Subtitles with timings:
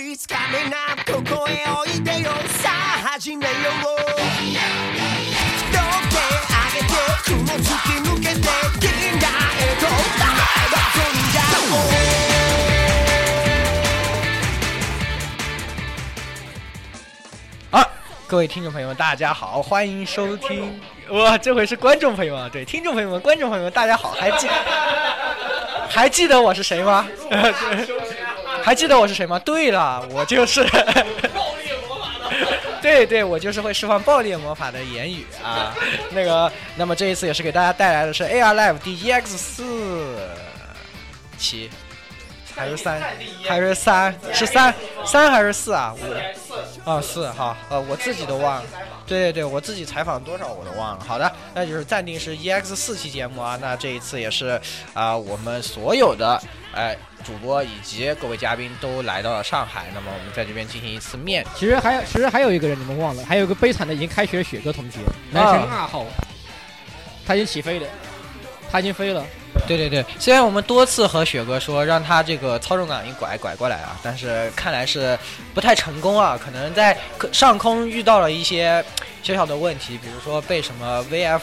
[0.00, 0.76] いつかみんな
[1.06, 2.30] ここへおいでよ
[2.62, 2.72] さあ
[3.12, 3.86] 始めよう
[5.70, 5.78] 両
[6.10, 6.16] 手
[6.50, 8.40] 上げて雲突き抜けて
[8.80, 8.88] 銀
[9.20, 11.40] 河へとバイバイ飛んじゃ
[17.70, 17.86] おう啊，
[18.26, 20.80] 各位听众朋友们，大家好，欢迎收听。
[21.10, 24.48] 哇，这回是观众朋友啊，对，听众朋友们、观众朋友们，大家好，还记
[25.88, 27.06] 还记得我是谁吗？
[28.65, 29.37] 还记得我是谁吗？
[29.37, 30.65] 对了，我就是。
[32.81, 35.71] 对对，我就是会释放爆裂魔法的言语啊。
[36.09, 40.17] 那个，那么这一次也是给大家带来的是 AR Live DEX 四
[41.37, 41.69] 七，
[42.55, 43.01] 还是三，
[43.47, 44.73] 还是三，是三
[45.05, 45.95] 三还是四啊？
[45.99, 48.63] 五啊四好，呃我自己都忘了。
[49.07, 51.03] 对对对，我自己采访多少我都忘了。
[51.03, 53.57] 好的，那就是暂定是 EX 四期节目啊。
[53.61, 54.59] 那这一次也是
[54.93, 56.41] 啊、我们所有的
[56.73, 64.99] 哎、主播以及各位嘉宾都来到了上海，那么我们在这边进行一次面其实还有，其实还有一个人你们忘了，还有一个悲惨的已经开学的雪哥同学，
[65.31, 66.05] 男神二号，
[67.25, 67.87] 他已经起飞了，
[68.71, 69.25] 他已经飞了。
[69.67, 75.17] 对对对，虽然我们多次和雪哥说让他这个操纵杆一拐拐过来啊，但是看来是
[75.53, 76.95] 不太成功啊，可能在
[77.31, 78.83] 上空遇到了一些
[79.23, 81.39] 小小的问题，比如说被什么 VF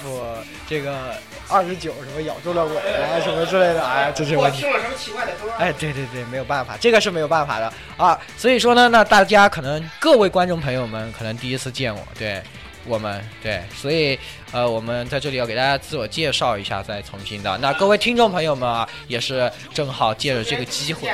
[0.69, 1.15] 这个
[1.49, 4.65] 二十九什么咬住了尾啊什么之类的，哎，这是问题。
[4.67, 5.51] 了什么奇怪的歌？
[5.59, 8.19] 哎，对对对，没有办法，这个是没有办法的啊。
[8.37, 12.41] 所以说呢，那大家可能各位观众朋友们可能第一次见我，对
[12.87, 14.19] 我们对，所以
[14.53, 17.57] 呃，我们在这里要给大家自我介绍一下，再重新的。
[17.59, 21.09] 那各位听众朋友们啊，也是正好借着这个机会。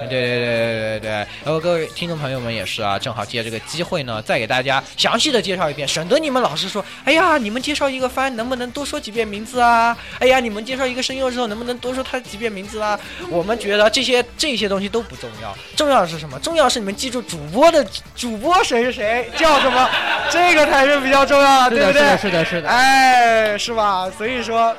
[0.00, 9.96] 对对对对对对对，然后各位听众朋友们也是啊，正好借这个机会呢，再给大家详细的介绍一遍，省得你们老是说，哎呀，你们介绍一个番能不能多说几遍名字啊？
[10.18, 12.98] 哎呀，你们介绍一个声优的时候能不能多说他几遍名字啊？
[13.30, 16.38] 我们觉得这些这些东西都不重要，重要的是什么？
[16.40, 19.88] 重要是你们记住主播的主播谁是谁，叫什么，
[20.30, 22.02] 这个才是比较重要的，对不对？
[22.02, 22.68] 是的，是的，是的。
[22.68, 24.10] 哎，是吧？
[24.16, 24.74] 所以说，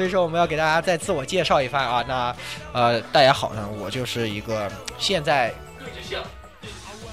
[0.00, 2.02] 所以说我们要给大家再自我介绍一番啊。
[2.08, 2.34] 那
[2.72, 4.66] 呃，大家好呢，我就是一个
[4.96, 5.52] 现在，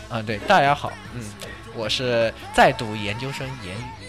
[0.07, 1.21] 啊，对，大家好，嗯，
[1.75, 4.07] 我是在读研究生言语。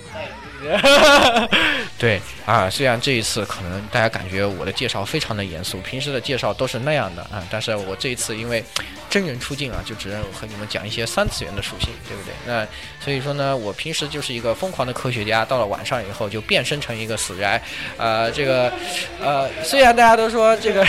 [1.98, 8.62] 对啊，虽然这一次可能大家感觉我的介绍非常的严肃，平时的介绍都是那样的啊，但是我这一次因为
[9.10, 12.32] 真人出镜啊，就只能和你们讲一些三次元的属性，对不对？
[12.46, 12.66] 那
[13.00, 17.60] 所以说呢，我平时就是一个疯狂的科学家，到了晚上以后就变身成一个死宅，
[17.96, 18.72] 呃，这个
[19.20, 20.86] 呃，虽然大家都说这个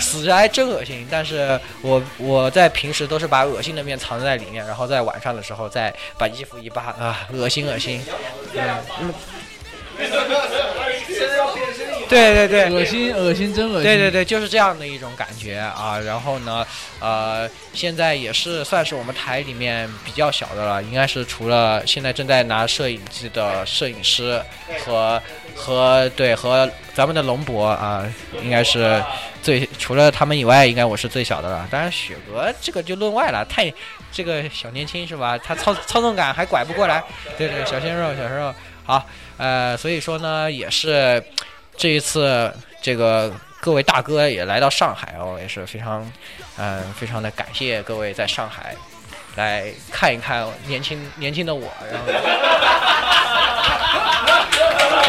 [0.00, 8.02] 死宅真恶心，但是我我在平时都是把恶心的面藏在里面，然后在晚上的时候再把衣服一扒啊，恶心恶心，
[12.08, 13.82] 对对对，恶心，恶心，真恶心。
[13.82, 15.98] 对对对，就是这样的一种感觉啊。
[15.98, 16.66] 然后呢，
[17.00, 24.40] 呃，现在也是算是我们台里面比较小的了，应该是除了现在正在拿摄影机的摄影师
[24.86, 25.20] 和
[25.54, 28.06] 和对和咱们的龙博啊，
[28.42, 29.02] 应该是
[29.42, 31.68] 最除了他们以外，应该我是最小的了。
[31.70, 33.70] 当然雪哥这个就论外了，太
[34.10, 35.38] 这个小年轻是吧？
[35.38, 37.02] 他操操纵感还拐不过来，
[37.36, 38.54] 对对，小鲜肉小鲜肉。
[38.84, 39.04] 好，
[39.36, 41.22] 呃，所以说呢，也是
[41.76, 43.30] 这一次这个
[43.60, 46.10] 各位大哥也来到上海哦，也是非常，
[46.56, 48.74] 嗯、非常的感谢各位在上海
[49.36, 52.12] 来看一看年轻年轻的我，然后，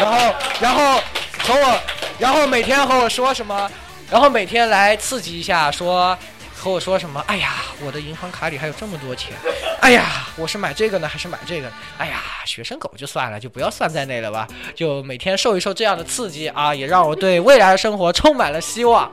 [0.00, 1.00] 然后，然后
[1.42, 1.80] 和我，
[2.18, 3.70] 然后每天和我说什么，
[4.10, 6.16] 然后每天来刺激一下，说
[6.60, 9.32] 和我说什么，哎呀，我的银行卡里还有这么多钱，
[9.80, 11.72] 哎呀，我是买这个呢还是买这个呢？
[11.96, 14.46] 哎呀，学生狗就算了，就不要算在内了吧。
[14.74, 19.10] 就每天受一受这样的刺激啊，也让我对未来的生活充满了希望，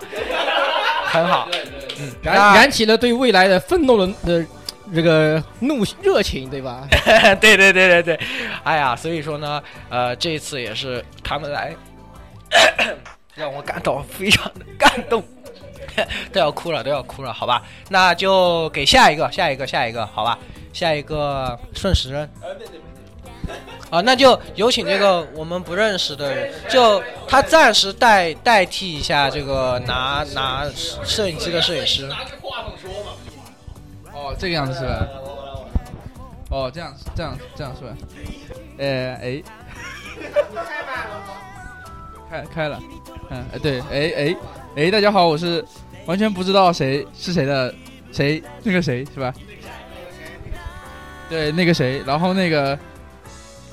[1.05, 1.47] 很好。
[1.99, 4.45] 嗯，燃燃起了对未来的愤怒的的
[4.93, 6.85] 这个怒热情，对吧？
[7.39, 8.19] 对对对对对，
[8.63, 11.73] 哎呀，所以说呢，呃，这一次也是他们来，
[13.33, 15.23] 让我感到非常的感动，
[16.31, 17.63] 都要哭了，都要哭了，好吧？
[17.89, 20.37] 那就给下一个，下一个，下一个，好吧？
[20.73, 22.29] 下一个顺时针。
[23.89, 30.65] 啊，那就有请这个我们不认识的人，就他暂时代代替一下这个拿拿
[31.05, 32.05] 摄影机的摄影师。
[32.07, 33.11] 拿着话筒说嘛
[34.13, 35.07] 哦，这个样子是吧？
[36.49, 37.95] 哦，这样这样这样是吧？
[38.77, 39.41] 呃，哎，
[42.29, 42.79] 开开了，
[43.29, 44.35] 嗯，哎对，哎哎
[44.75, 45.63] 哎，大家好，我是
[46.07, 47.73] 完全不知道谁是谁的
[48.11, 49.31] 谁那个谁是吧？
[51.29, 52.79] 对，那个谁，然后那个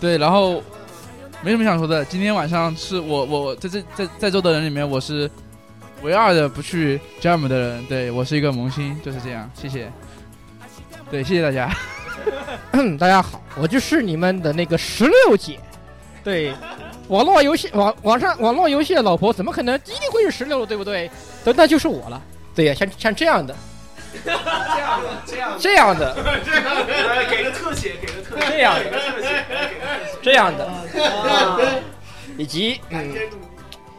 [0.01, 0.63] 对，然后
[1.41, 2.05] 没什么想说的。
[2.05, 5.31] 今天晚上是我我在这在在座的人里面，我是
[6.03, 9.91] 唯二的不去 Jam 的人，对我是一个萌新，就是这样，谢谢。
[11.11, 11.73] 对，谢谢大家。
[12.99, 15.61] 大家好，我就是你们的那个十六姐。
[16.25, 16.53] 对，
[17.09, 21.11] 网络游戏网网上网络游戏的老婆怎么可能一定会是十六，对不对？
[21.45, 22.21] 那，那就是我了。
[22.55, 23.55] 对呀，像像这样的，
[24.25, 24.39] 这样
[25.03, 30.19] 的，这样的，这样的，给个特写，给个特写，这样给个特写，给个特写。
[30.23, 31.59] 这样的，啊
[32.39, 33.15] 以及嗯，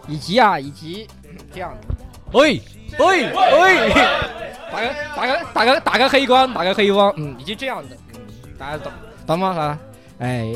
[0.08, 1.96] 以及啊，以及嗯这样的。
[2.32, 2.62] 喂
[2.98, 3.94] 喂喂，
[4.72, 8.22] 打个打个打个打个黑光，打个黑光，嗯，以及这样的，嗯，
[8.58, 8.92] 大家懂
[9.28, 9.50] 懂吗？
[9.50, 9.80] 啊，
[10.20, 10.54] 哎，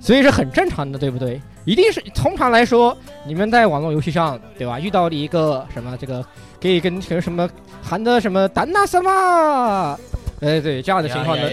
[0.00, 1.40] 所以是很正常的，对不对？
[1.68, 4.80] 一定是通常来说，你们在网络游戏上，对吧？
[4.80, 6.24] 遇到了一个什么这个
[6.62, 7.46] 可以跟跟什么
[7.82, 10.00] 喊的什么丹娜什么，
[10.40, 11.46] 哎，对这样的情况呢？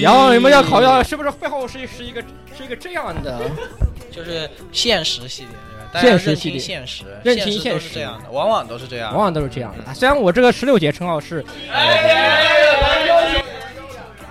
[0.00, 2.22] 然后你们要考虑到是不是背后是是一个
[2.56, 3.40] 是一个这样的，
[4.12, 5.50] 就是现实系列
[5.92, 6.00] 对吧？
[6.00, 9.10] 现实系列现实，认清现实都现实是这样的，往往都是这样。
[9.10, 9.82] 往往都是这样的。
[9.90, 11.44] 啊虽然我这个十六节称号是，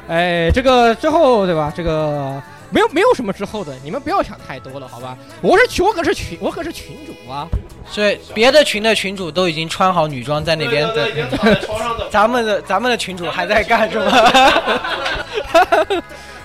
[0.07, 1.69] 哎，这个之后对吧？
[1.75, 5.15] 这个没有没有什么之后的，你们不要想太多了，好吧？
[5.41, 7.45] 我是群，我可是群，我可是群主啊！
[7.89, 12.09] 所以别的群的群主都已经穿好女装在那边对对对已等。
[12.09, 14.11] 咱们的咱们的群主还在干什么？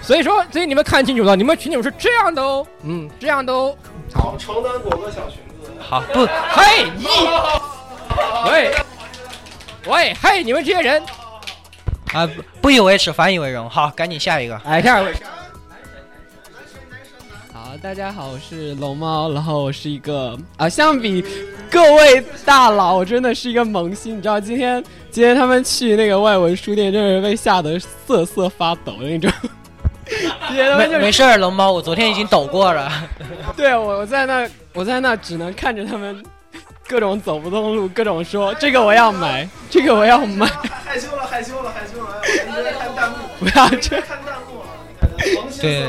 [0.02, 3.76] 所以说，所以你们看清楚了，你们群主是这样的哦，嗯，这样的哦。
[4.11, 5.70] 床床单裹个小裙子。
[5.81, 7.06] 好，不，嘿，你，
[8.50, 8.75] 喂，
[9.87, 11.02] 喂，嘿，你们这些人，
[12.12, 13.69] 啊，不不以为耻，反以为荣。
[13.69, 14.56] 好，赶紧下一个。
[14.64, 15.12] 哎，下一位，
[17.76, 21.23] 好，大家好，我是龙猫，然后我是一个啊，相比
[21.70, 24.17] 各位大佬，我真的是一个萌新。
[24.17, 29.31] 你知道今天今天他们去那个外文书店，真是被吓得瑟瑟发抖的那种。
[30.50, 32.90] 没们就是没事儿，龙猫，我昨天已经抖过了。
[33.55, 36.25] 对我我在那我在那只能看着他们
[36.88, 40.46] 各种走不动路，各种说这个我要买，这个我要买，
[40.82, 42.23] 害羞了，害羞了，害羞了！
[42.23, 44.46] 哎我一直在看弹幕，不要我一直这看弹幕
[45.61, 45.81] 对，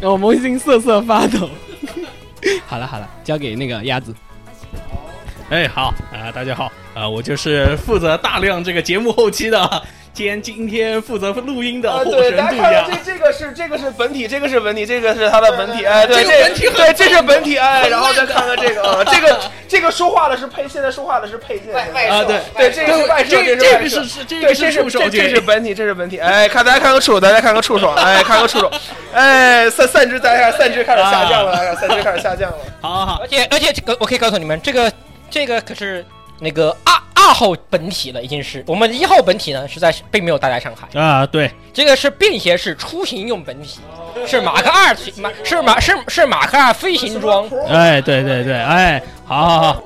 [0.00, 0.12] 让。
[0.12, 1.48] 我萌新瑟瑟发抖。
[2.66, 4.14] 好了好了，交给那个鸭子。
[5.50, 9.82] 哎，好啊、大家好啊、我就是负责大量这个节目后期的，
[10.12, 12.90] 兼今天负责录音的啊，火对，神杜大家看。
[13.04, 28.70] 这这个是这个是本体，这个是本体，这个是它的本体，哎，对，这个本体很对，这是本体，哎，然后再看看这个啊，这个 这个说话的是配，现在说话的是配件，啊，对对，这个是外设，这这这个是是是这对，个是这是这触手键这是本体，这是本体，哎，看大家看个触手，大家看个触手，哎，看个触手，
[29.12, 34.90] 哎，散散值，大家看散值开始下降了，哎散值开始下降了，好好好，而且而且这个我可以告诉你们，这个
[35.30, 36.04] 这个可是
[36.40, 40.88] 那个二二号本体了，已经是我们一号本体呢，实在是并没有带来上海。
[40.98, 43.80] 啊，对，这个是便携式出行用本体，
[44.26, 47.48] 是马克二马是马是是马克二飞行装。
[47.68, 49.82] 哎，对对对，哎，好好好，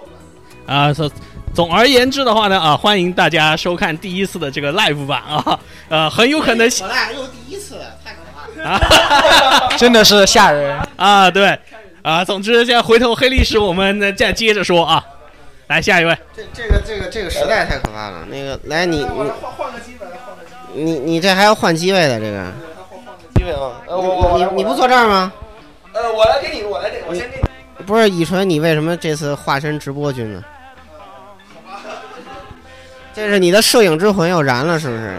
[0.66, 1.10] 啊，总
[1.54, 5.58] 总而言之的话呢，啊，欢迎大家收看第一次的这个 live 版啊，
[5.88, 9.76] 呃，很有可能我俩又第一次，太可怕了。
[9.76, 10.78] 真的是吓人。
[10.96, 11.58] 啊，对，
[12.02, 15.04] 啊，总之现在回头黑历史我们再接着说啊，
[15.72, 18.26] 来下一位，这这个这个这个实在太可怕了。
[18.28, 19.26] 那个，来你你换
[19.56, 22.52] 换个机位，换个机位，你你这还要换机位的这个，
[23.36, 25.32] 机位啊，呃，我我你你不坐这儿吗？
[25.94, 27.84] 呃，我来给你，我来给，我先给你。
[27.86, 30.44] 不是以纯，你为什么这次化身直播君呢？
[33.14, 35.18] 这是你的摄影之魂又燃了，是不是？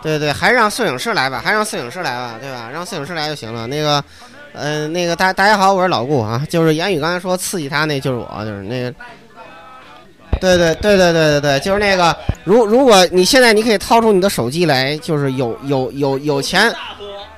[0.00, 2.70] 对对，还是让摄影师来吧，还是让摄影师来吧，对吧？
[2.72, 3.66] 让摄影师来就行了。
[3.66, 4.02] 那个，
[4.54, 8.94] 呃，那个大大家好，我是老顾啊，就是言语刚才说刺激他那就是我，就是那个。
[10.40, 16.72] 对对对对对对对，就是那个，如如果你现在你可以掏出你的手机来，就是有有有有钱，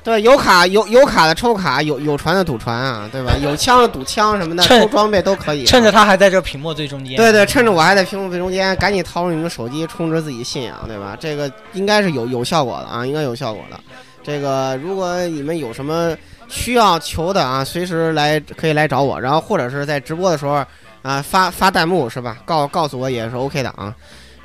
[0.03, 3.33] 对，有卡有有卡的抽卡，有有船的赌船啊，对吧？
[3.43, 7.17] 有枪的赌枪什么的，抽装备都可以啊、趁着他还在这屏幕最中间。
[7.17, 11.17] 对对，趁着我还在屏幕最中间，赶紧掏出你们手机，充值自己信仰，对吧？
[11.21, 13.79] 这个应该是有有效果的啊，应该有效果的。
[14.23, 16.15] 这个如果你们有什么
[16.49, 20.65] 需要求的啊，随时来可以来找我，然后或者是在直播的时候
[21.03, 22.37] 啊发发弹幕是吧？
[22.45, 23.95] 告告诉我也是 OK 的啊。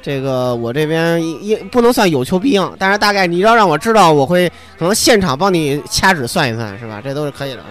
[0.02, 4.48] 这个我这边也不能算有求必应，但是大概你要让我知道，我会
[4.78, 7.02] 可能现场帮你掐指算一算，是吧？
[7.04, 7.68] 这都是可以的啊。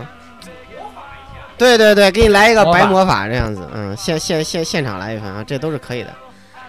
[1.57, 6.13] 对对对，给你来一个白魔法这样子，嗯，现现现现场来一份啊，这都是可以的。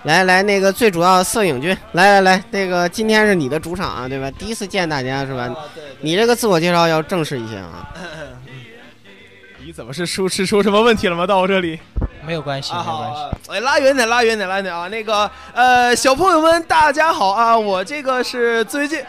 [0.03, 4.29] 来来，那个最主要摄影君，来来来，那个今天是你的主场啊，对吧？
[4.37, 5.49] 第一次见大家是吧？
[6.01, 7.89] 你这个自我介绍要正式一些啊。
[9.65, 11.25] 你怎么是出是出什么问题了吗？
[11.25, 11.79] 到我这里
[12.25, 13.15] 没有关系，没啊，有关系。
[13.15, 14.87] 好啊，哎，拉远点，拉远点，拉远点啊！
[14.87, 17.57] 那个呃，小朋友们大家好啊！
[17.57, 19.01] 我这个是最近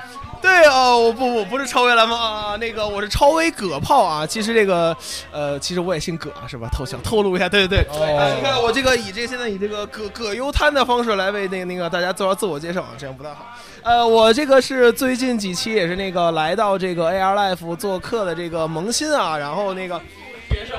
[0.42, 4.26] 对哦，我不不不是超威蓝猫啊，那个我是超威葛炮啊。
[4.26, 4.94] 其实这个
[5.32, 6.68] 呃，其实我也姓葛是吧？
[6.70, 8.16] 透想透露一下，对对对。
[8.16, 13.46] 啊你看我这个以这个现在以这个葛葛优瘫的方式来为那个那个大家做自我介绍啊，这样不太好。
[13.82, 20.00] 呃，我这个是最近几期也是那个来到这个 AR Life 做客的这个萌新啊，然后那个。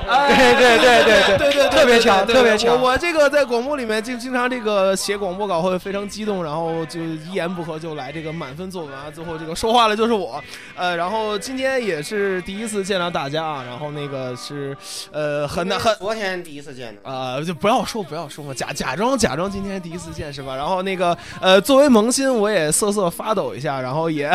[0.08, 10.42] 哎，对对对对对对，特别强对对对特别强我我这个在广播里面就经常这个写广播稿会非常激动，然后就一言不合就来这个满分作文啊，最后这个说话的就是我。
[10.74, 14.76] 呃，然后今天也是第一次见到大家啊，然后那个是
[15.10, 20.54] 呃很难很昨天第一次见的，啊、就不要说不要说嘛，假假装假装今天第一次见是吧？
[20.56, 24.28] 然后那个呃，作为萌新，我也瑟瑟发抖一下，然后也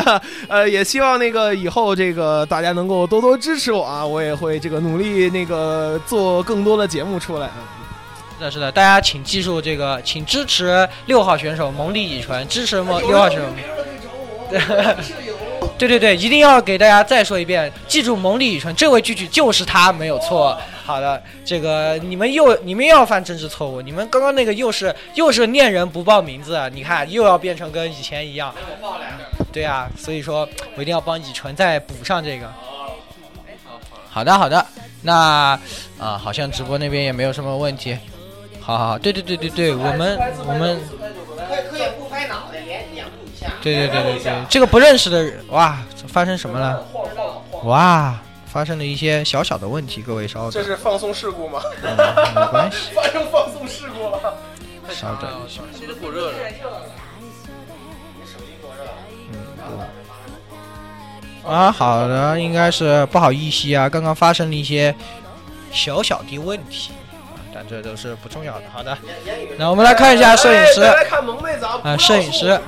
[0.49, 5.62] 呃也希望那个以后这个大家能够多多支持我啊，我也会这个努力那个
[6.05, 7.53] 做更多的节目出来啊。
[8.37, 13.45] 是的，是的，大家请记住这个，请支持六号选手蒙利乙醇，支持蒙六号选手。
[15.77, 20.57] 对对对，一定要给大家再说一遍，记住蒙利乙醇这位句句就是他，没有错。
[20.85, 28.53] 好的，这个你们又你们又要犯政治错误，你们刚刚那个又是又是念人不报名字，你看又要变成跟以前一样。
[29.51, 32.47] 对啊，所以说我一定要帮乙醇再补上这个。
[34.09, 34.63] 好的好的，
[35.03, 35.59] 那
[35.99, 37.95] 啊、好像直播那边也没有什么问题。
[38.59, 40.17] 好好好，对对对对对，我们
[40.47, 40.79] 我们
[41.37, 43.51] 可以可以不拍脑袋，也掩护一下。
[43.61, 46.81] 对对对对对，这个不认识的人，哇，发生什么了？
[47.63, 51.61] 哇，发生了一些小小的问题，各位稍等，这是放送事故吗？
[51.83, 51.97] 嗯
[52.35, 54.37] 没关系，发生放送事故了。
[54.89, 55.61] 稍等一下。
[55.77, 56.37] 现在过热了。
[61.45, 64.93] 啊，好的，应该是不好意思啊，刚刚发生了一些
[65.71, 66.91] 小小的问题
[67.35, 68.63] 啊，但这都是不重要的。
[68.73, 68.97] 好的，
[69.57, 70.81] 那我们来看一下摄影师。
[70.81, 72.59] 再来看萌妹子啊，啊摄影师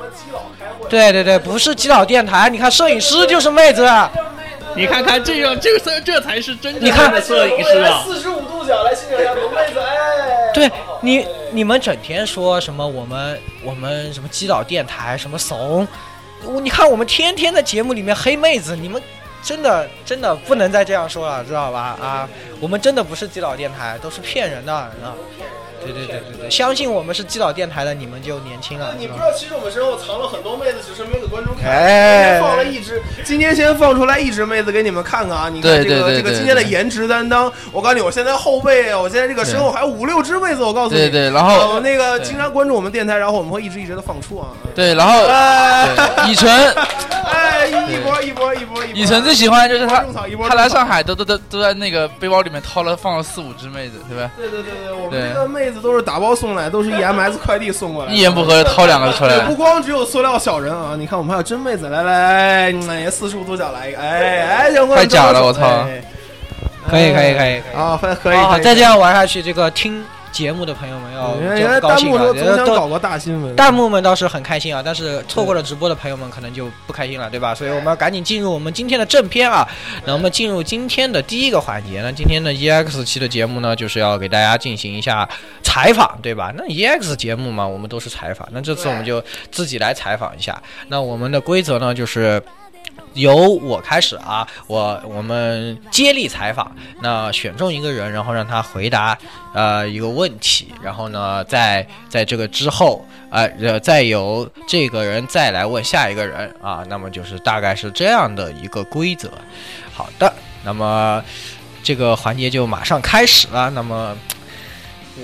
[0.90, 3.90] 对对对，不是基佬电台，你看摄影师就是妹子。
[4.78, 8.04] 你看看这样，这个这这才是真正你看的摄影师啊！
[8.06, 15.88] 四十五度角来欣赏一下萌妹子，哎，对你，你们整天说什么我们我们什么击倒电台什么怂，我
[16.44, 19.02] 我你看我们天天在节目里面黑妹子，你们
[19.42, 21.98] 真的真的不能再这样说了，知道吧？
[22.02, 24.92] 啊，我们真的不是基佬电台，都是骗人的啊！
[25.86, 28.94] 对对对对对，相信我们是基佬电台的，你们就年轻了？
[28.98, 31.72] 你不知道，其实我们身后藏了很多妹子，只是没有给观众看。
[31.72, 35.50] 哎今天放了一只，今天先放出来一只妹子给你们看看啊！
[35.50, 41.02] 你看这个对对对这个今天的颜值担当，我告诉你，我现在后背，我现在这个身后还有五六只妹子，我告诉你。
[41.02, 44.48] 对对，然后呃那个经常关注我们电台，然后我们会一直一直的放出啊。
[44.74, 46.52] 对，然后哎对乙醇，
[47.26, 48.96] 哎，一一波一波一波一波。
[48.96, 50.04] 乙醇最喜欢就是他
[50.48, 54.32] 他来上海都都都都在那个背包里面掏了放了四五只妹子，对吧？
[54.38, 58.12] 对对对对，我们对这个妹子都是打包送来，都是 EMS 快递送过来。
[58.14, 59.56] 一言不合就掏两个出，来不。
[59.56, 66.04] 光只有塑料小人啊，你看我们还有真妹子，来来来，哎，四十五度角来一个，哎哎，太假了我操哎
[66.88, 67.62] 可以可以可以。
[67.76, 77.56] 啊，可可以，好，可以再这样玩下去，这个听节目的朋友们要原就来弹幕不高兴了，总想搞个大新闻，弹幕们倒是很开心啊，但是错过了直播的朋友们可能就不开心了，对吧？
[77.56, 79.68] 所以我们要赶紧进入我们今天的正片啊。
[80.06, 85.28] 那我们进入今天的第一个环节，那今天的 EX 期的节目呢，就是要给大家进行一下
[85.76, 86.54] 采访，对吧？
[86.56, 90.62] 那 EX 节目嘛，我们都是采访，那这次我们就自己来采访一下。
[90.88, 92.42] 那我们的规则呢，就是。
[93.14, 96.70] 由我开始啊，我我们接力采访，
[97.02, 99.18] 那选中一个人，然后让他回答
[99.54, 109.32] 呃一个问题，然后呢，在在这个之后，呃呃，再由这个人再来问下一个人啊，那么就是大概是这样的一个规则。
[109.94, 111.24] 好的，那么
[111.84, 113.70] 这个环节就马上开始了。
[113.70, 114.16] 那么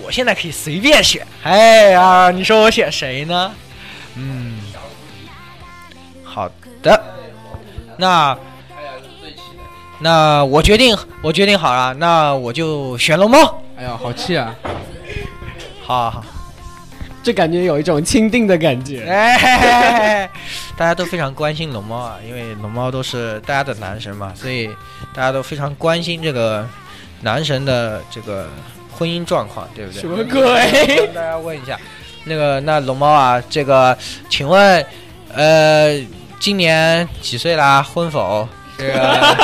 [0.04, 3.52] 我现在可以随便选，哎呀，你说我选谁呢？
[4.16, 4.60] 嗯，
[6.24, 6.50] 好
[6.82, 7.04] 的，
[7.98, 8.38] 那。
[10.04, 13.62] 那我决定，我决定好了，那我就选龙猫。
[13.78, 14.56] 哎呀，好气啊！
[15.86, 16.26] 好好好，
[17.22, 19.06] 这感觉有一种钦定的感觉。
[19.08, 20.28] 哎，
[20.76, 24.68] 大家都非常关心龙猫啊，因为龙猫都是大家的男神嘛，所以
[25.14, 26.68] 大家都非常关心这个
[27.22, 28.50] 男神的这个
[28.98, 30.02] 婚姻状况，对不对？
[30.02, 31.08] 什么鬼？
[31.14, 31.80] 大家问一下，
[32.26, 33.98] 那个那龙猫啊，这个
[34.30, 34.86] 请问，
[35.34, 36.00] 呃，
[36.40, 37.82] 今年几岁啦？
[37.82, 38.48] 婚否？
[38.78, 39.36] 这个？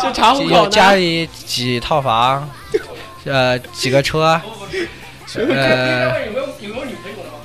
[0.70, 2.48] 家里几套房？
[3.24, 4.40] 呃，几个车？
[5.34, 6.12] 呃，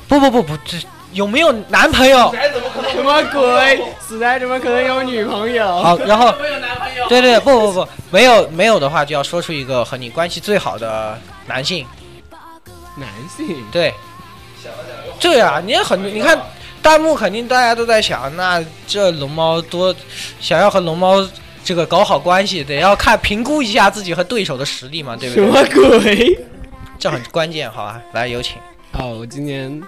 [0.07, 0.77] 不不不不，这
[1.13, 2.33] 有没有男朋友？
[2.91, 3.81] 什么鬼？
[3.99, 5.81] 死宅怎么可能有女朋友？
[5.81, 6.33] 好，然后
[7.09, 11.85] 对对不不不，没有没有的话，就要说出一个和你关系最好的男性。
[12.97, 13.93] 男性对，
[15.19, 16.39] 对啊，你也很，你看
[16.81, 19.93] 弹幕肯定大家都在想，那这龙猫多
[20.39, 21.27] 想要和龙猫
[21.61, 25.51] 这个搞好关系，得要看评估一下自己和对手的实力嘛，对不对什？
[25.51, 26.39] 么鬼？
[26.97, 28.01] 这很关键，好吧？
[28.13, 28.57] 来，有请。
[28.93, 29.83] 哦，我今年，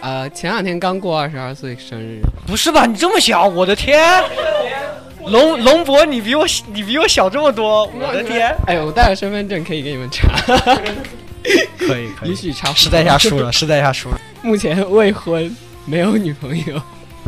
[0.00, 2.18] 呃，前两天刚过二十二岁生日。
[2.44, 2.86] 不是吧？
[2.86, 4.24] 你这么小，我的天！
[5.26, 8.54] 龙龙博，你比我你比我小这么多，我的天！
[8.66, 10.28] 哎呦，我带了身份证可以给你们查，
[11.78, 12.72] 可以可以允许查。
[12.72, 14.20] 实在下输了，实在下输了。
[14.42, 16.80] 目前未婚，没有女朋友。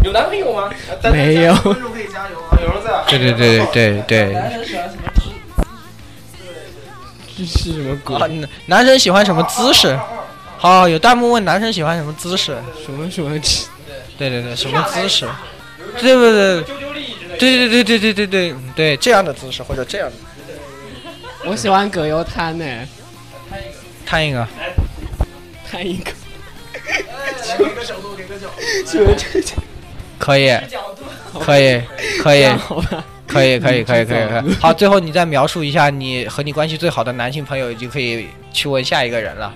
[0.05, 0.71] 有男朋友吗？
[1.11, 2.59] 没有观众可以加油啊！
[2.61, 3.05] 有人在。
[3.07, 4.37] 对对对对对。
[7.37, 8.17] 这是什么鬼？
[8.17, 8.29] 啊，
[8.67, 9.99] 男生喜欢什么姿势？
[10.59, 12.57] 好，有弹幕问男生喜欢什么姿势？
[12.85, 13.31] 什么什么？
[14.19, 15.27] 对对对，什么姿势？
[16.01, 16.63] 对不对？
[17.39, 20.15] 对对对对对对对对，这样的姿势或者这样的。
[21.47, 22.65] 我喜欢葛优瘫呢。
[24.07, 24.47] 摊一个。
[25.71, 26.11] 摊一个。
[27.59, 28.35] 给个角度，给个。
[30.19, 30.51] 可以，
[31.41, 31.83] 可以，
[32.23, 33.05] 可以，好吧。
[33.27, 34.55] 可以，可以，可以，可以，可以。
[34.61, 39.53] 好，最后你再描述一下你和你关系最好的男性朋友，就可以去问下一个人了。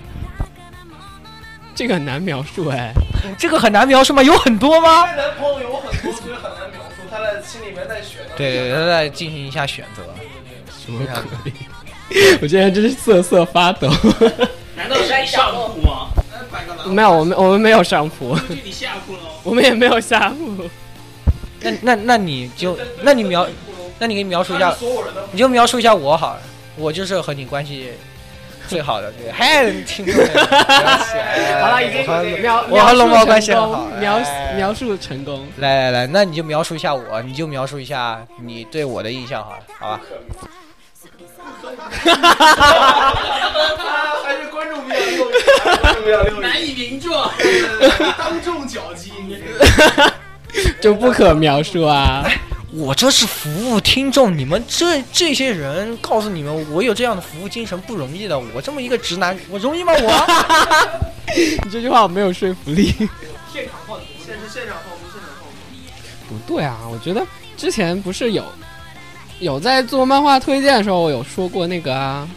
[1.73, 2.91] 这个很难描述哎，
[3.37, 4.21] 这个很难描述吗？
[4.21, 5.05] 有很多吗？
[5.15, 6.78] 男朋友有很多，所以很难描述。
[7.09, 8.21] 他在心里面在选。
[8.37, 10.03] 对对对，他在进行一下选择。
[10.79, 11.05] 什么
[11.43, 11.51] 鬼？
[12.41, 13.89] 我现在真是瑟瑟发抖。
[14.75, 16.09] 难道是上铺吗？
[16.85, 18.35] 没有，我们我们没有上铺。
[19.43, 20.69] 我们也没有下铺。
[21.61, 23.45] 那那那你就，那你描，
[23.99, 24.73] 那你给描述一下，
[25.31, 26.41] 你就描述一下我好了，
[26.77, 27.91] 我就是和你关系
[28.69, 30.13] 最好的这个，嗨，听众，
[31.59, 32.05] 好了，已经
[32.39, 34.21] 描，我和龙猫关系很好，描
[34.55, 35.47] 描述成功。
[35.57, 39.99] 来来来，那你就描述一下我，你就描述一下你对我的印象好了，好吧？
[41.91, 43.13] 哈哈哈哈哈！
[44.23, 44.93] 还是观众比
[46.11, 47.31] 较难以名状，
[48.19, 49.43] 当众脚击你。
[50.81, 52.23] 就不可描述啊！
[52.71, 58.39] 我这是服务听众，你们这这些人告诉你们，我有这样的服务精神不容易的。
[58.53, 59.91] 我这么一个直男，我容易吗？
[59.93, 61.01] 我，
[61.63, 62.93] 你这句话我没有说服力。
[63.51, 66.29] 现场放，现是现场放不，现场放出。
[66.29, 67.25] 不对啊，我觉得
[67.57, 68.45] 之前不是有
[69.39, 72.29] 有在做漫画推荐的时候，我有说过那个啊。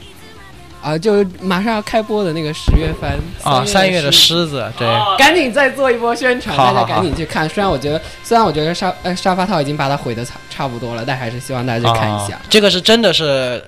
[0.82, 7.48] 啊，就马上要开播的那个十月番啊，三月的狮子，对，赶紧再做一波宣传，大家赶紧去看。
[7.48, 12.40] 虽然我觉得，虽然我觉得沙呃沙发套已经把它毁的差差不多了，但还是希望大家去看一下。
[12.50, 13.62] 这个是真的是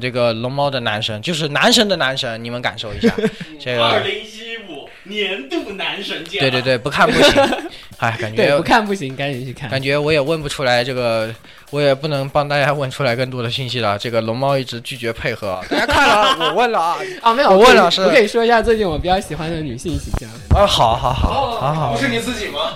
[0.00, 3.12] 这个龙猫的男神，就是男神的男神，你们感受一下。
[3.58, 4.79] 这个二零一五
[5.10, 6.40] 年度男神奖。
[6.40, 7.42] 对对对，不看不行。
[7.98, 9.68] 哎，感觉不看不行，赶紧去看。
[9.68, 11.34] 感觉我也问不出来这个。
[11.70, 13.96] 我也不能帮大家问出来更多的信息了。
[13.96, 18.00] 这个龙猫一直拒绝配合，大家看了， 我问了啊，啊没有，我问了是。
[18.02, 20.28] 我可以说一下最近我比较喜欢的女性形象。
[20.48, 21.92] 啊，好好好，好好。
[21.92, 22.72] 不是你自己吗？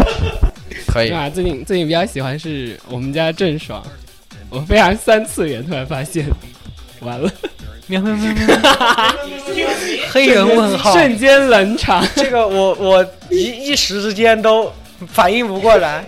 [0.88, 1.10] 可以。
[1.10, 3.84] 啊，最近最近比较喜欢是我们家郑爽，
[4.48, 6.26] 我非常三次元，突然发现，
[7.00, 7.30] 完了，
[7.88, 8.46] 喵喵喵喵，
[10.10, 12.04] 黑人问号，瞬间冷场。
[12.16, 14.72] 这个我我一一时之间都
[15.06, 16.04] 反应不过来。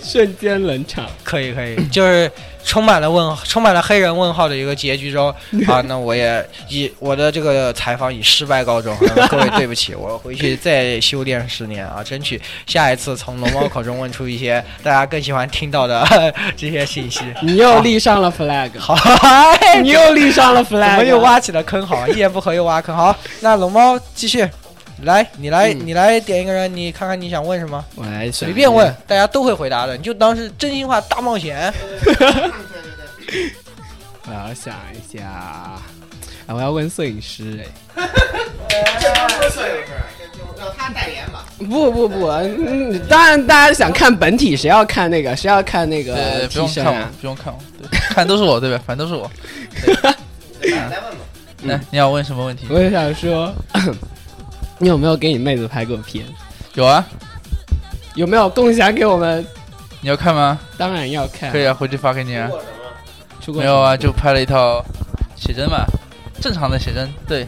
[0.00, 2.30] 瞬间冷场，可以可以，就是
[2.68, 5.34] 充满了问， 充满了黑人问号的一个结局中
[5.66, 8.94] 啊，那我也以我的这个采访以失败告终，
[9.30, 16.06] 各位对不起，我回去再修炼十年啊，争取下一次从龙猫口中问出一些大家更喜欢听到的
[16.56, 17.20] 这些信息。
[17.42, 18.94] 你又立上了 flag，好，
[19.82, 24.46] 你又立上了 flag，我们又挖起了坑，好，一言不合又挖坑，好，那龙猫继续。
[25.02, 27.84] 来，你来，你来点一个人，你看看你想问什么？
[27.94, 31.72] 我来随便问，大家都会回答的，你就当是真心话大冒险。
[34.26, 35.80] 我要想一下，啊，
[36.48, 37.66] 我要问摄影师哎。
[39.00, 39.92] 这不是摄影师，
[40.58, 41.46] 让他代言吧。
[41.58, 45.34] 不不不，嗯，当然大家想看本体，谁要看那个？
[45.36, 46.14] 谁要看那个？
[46.52, 47.58] 不用看我，不用看我，
[48.14, 48.82] 看都是我，对吧？
[48.86, 49.30] 反正都是我。
[50.60, 51.24] 来问吧。
[51.62, 52.66] 来，你要问什么问题？
[52.68, 53.54] 我也想说。
[54.78, 56.24] 你有没有给你妹子拍过片？
[56.74, 57.04] 有啊，
[58.14, 59.44] 有没有共享给我们？
[60.00, 60.58] 你要看吗？
[60.76, 61.50] 当然要看。
[61.50, 62.48] 可以啊，回去发给你啊。
[63.40, 63.96] 出过没有啊？
[63.96, 64.84] 就拍了一套
[65.34, 65.84] 写真嘛，
[66.40, 67.12] 正常的写真。
[67.26, 67.46] 对，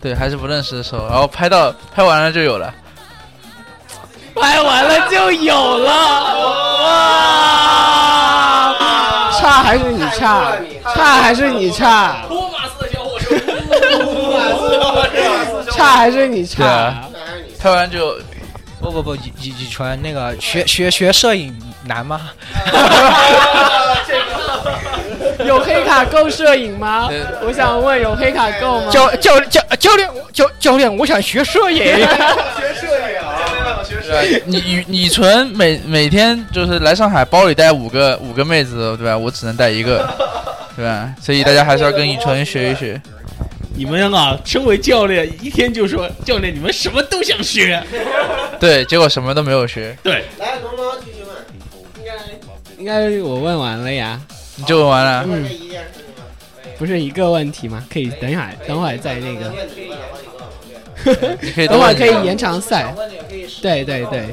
[0.00, 2.72] 对，还是不认识的时候，然后拍到拍完了就有了。
[4.34, 5.90] 拍完了就有了，
[6.84, 8.80] 哇！
[9.38, 10.56] 差还是你差？
[10.94, 12.24] 差还是你差？
[15.84, 17.04] 差还是你差？
[17.60, 18.16] 拍完就
[18.80, 22.30] 不不不，以以以纯那个学学学摄影难吗？
[25.46, 27.08] 有黑卡够摄影吗？
[27.42, 28.90] 我想问有黑卡够吗？
[28.90, 31.84] 教教教教练教教练，我想学摄影。
[31.84, 32.06] 学
[32.80, 33.20] 摄影
[34.00, 34.16] 对吧？
[34.46, 39.16] 你你你纯每每天就是来上海，包里带五个五个妹子，对吧？
[39.16, 40.08] 我只能带一个，
[40.76, 41.08] 对吧？
[41.20, 43.00] 所以大家还是要跟以纯学一学。
[43.76, 47.82] 你们啊，身为教练，一天就说教练，你们什么都想学。
[48.60, 51.34] 对，结果什么都没有学，对，来，龙猫继续问，
[52.78, 54.20] 应该应该我问完了呀，
[54.56, 55.24] 你就问完了。
[55.26, 56.22] 问这一件事情吗？
[56.78, 57.84] 不是一个问题吗？
[57.92, 59.52] 可以等一下，等会儿再那个，
[61.66, 62.94] 等会儿可以延长赛。
[63.60, 64.28] 对对对，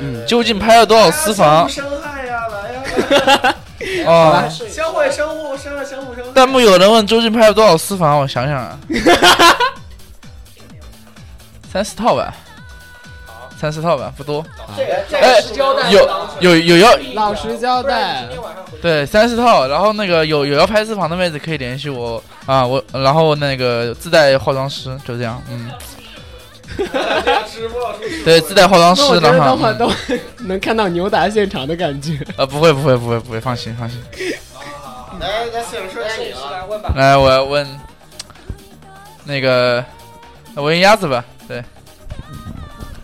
[0.00, 1.68] 嗯，究竟拍了多少私房？
[1.70, 2.72] 伤害呀，来
[3.42, 3.56] 呀！
[4.06, 6.32] 哦， 相会相互相相互相互。
[6.32, 8.18] 弹幕有人问究竟拍了多少私房？
[8.18, 8.78] 我想想啊，
[11.72, 12.34] 三四套吧，
[13.60, 14.44] 三四套吧，不多。
[15.12, 15.40] 哎，
[15.90, 16.08] 有
[16.40, 18.26] 有有要老实交代。
[18.80, 25.68] 对三四套，然后那个有有要拍私房的妹子可以联系我啊，我然后那个自带化妆师，就这样，嗯，
[28.24, 29.90] 对，自带化妆师那我觉得然后等会儿都
[30.44, 32.18] 能看到扭打现场的感觉。
[32.36, 34.00] 呃不会不会不会不会，放心放心。
[35.20, 36.52] 来，来，摄影师该你了。
[36.52, 36.92] 来问吧。
[36.94, 37.66] 来，我要问
[39.24, 39.84] 那个
[40.54, 41.62] 我问鸭子吧，对，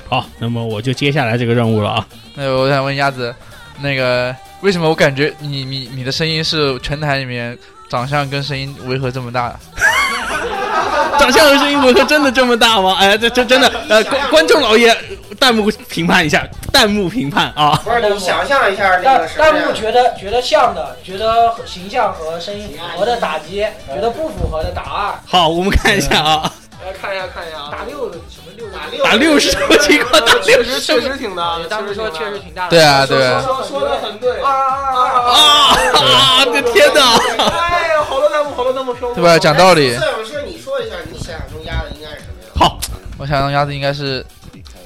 [0.09, 2.07] 好，那么我就接下来这个任务了啊。
[2.35, 3.35] 那我想问鸭子，
[3.81, 7.59] 那个为什么我感觉你你你的声音是全台里面
[7.95, 9.55] 长相跟声音违和这么大？
[11.17, 12.97] 长相和声音违和真的这么大吗？
[12.99, 14.93] 哎，这这真的，呃，观观众老爷，
[15.39, 17.81] 弹幕评判一下，弹幕评判啊。
[17.85, 26.53] 不是你想象一下那弹个弹幕觉得觉得像的，觉得形象和声音符合的打击，觉得不符合的打二，好，我们看一下啊，
[26.85, 30.23] 来看一下看一下啊，打六的什么六打六打六是什么情况？
[30.25, 32.71] 打六确实确实挺大的，当时说确实挺大的。
[32.71, 34.41] 对啊对啊，说说的很对。
[34.43, 36.45] 啊啊啊啊！
[36.45, 37.17] 的天哪！
[37.39, 39.15] 哎呀，好多弹幕，好多弹幕飘过。
[39.15, 39.39] 对吧？
[39.39, 42.53] 讲道理，摄影师，你说一下你想象中鸭子应该是什么样？
[42.55, 42.79] 好，
[43.17, 44.25] 我想让鸭子应该是，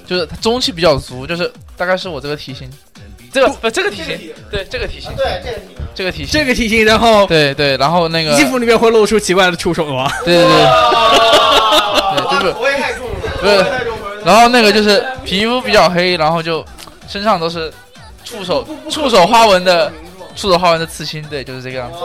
[0.06, 2.70] 就是它中气比较足，就是大概是我这个体型，
[3.32, 4.16] 这个不这个体型，
[4.50, 10.10] 对这个体型啊，，对，这个体这个体型，这个体型，然后对对，然后那个衣服里面会露出奇怪的触手吗？
[10.24, 10.64] 对对对，
[12.48, 13.14] 是口味太重了。
[13.40, 13.64] 不是，
[14.24, 16.64] 然后那个就是皮肤比较黑，然后就
[17.08, 17.72] 身上都是
[18.24, 19.92] 触手触手花纹的
[20.34, 21.98] 触手花纹的刺青，对，就是这个样子。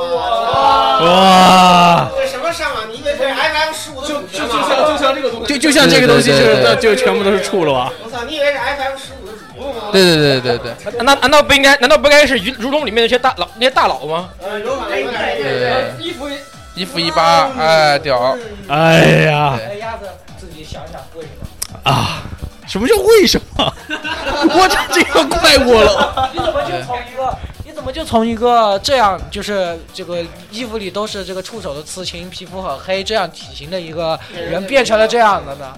[1.05, 2.07] 哇！
[2.15, 2.81] 这什么上啊？
[2.89, 4.87] 你以为这是 FM 十五的就就就像？
[4.87, 7.91] 就像这个东西，就就像这个东西，就就全部都是触了吧？
[8.03, 9.89] 我操，你以为是 FM 十五的主播吗？
[9.91, 11.75] 对对对对对对难道难道不应该？
[11.77, 14.29] 难道不应该是如如龙里面那些大佬那些大佬吗？
[14.41, 16.29] 呃，有可能有点对对，衣服
[16.75, 18.35] 一服一八，哎，屌！
[18.67, 20.05] 哎呀哎，鸭子
[20.43, 21.79] 自己想想为什么？
[21.89, 22.23] 啊！
[22.67, 23.73] 什么叫为什么？
[23.89, 26.29] 我这这个怪我了。
[26.33, 35.73] 你怎么就从一个你怎么就从一个这样就是这个衣服里都是这个触手的刺青，皮肤很黑这样体型的一个人变成了这样的呢？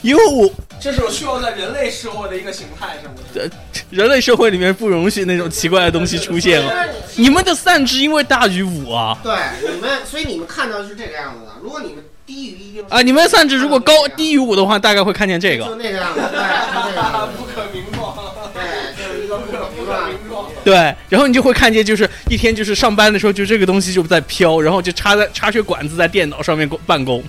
[0.00, 3.50] 因为我这是需要在人类社会的一个形态，是不是？
[3.90, 6.86] 人类社会里面不容许那种奇怪的东西出现了。
[7.16, 9.36] 你们的散值因为大于五啊对，
[9.72, 11.52] 你们，所以你们看到的是这个样子的。
[11.60, 13.00] 如果你们低于一定啊！
[13.00, 15.74] 你们的散值如果高低于五的话，大概会看见这就个。
[15.76, 16.36] 那个样子，对，就
[16.74, 18.14] 那个样子，不可名状，
[18.52, 18.62] 对，
[18.94, 20.44] 就是一个不可名状。
[20.62, 27.24] 对，然后你就会看见，就是一天就是上班的时候，就这个东西就在飘，然后就插在插血管子在电脑上面办公。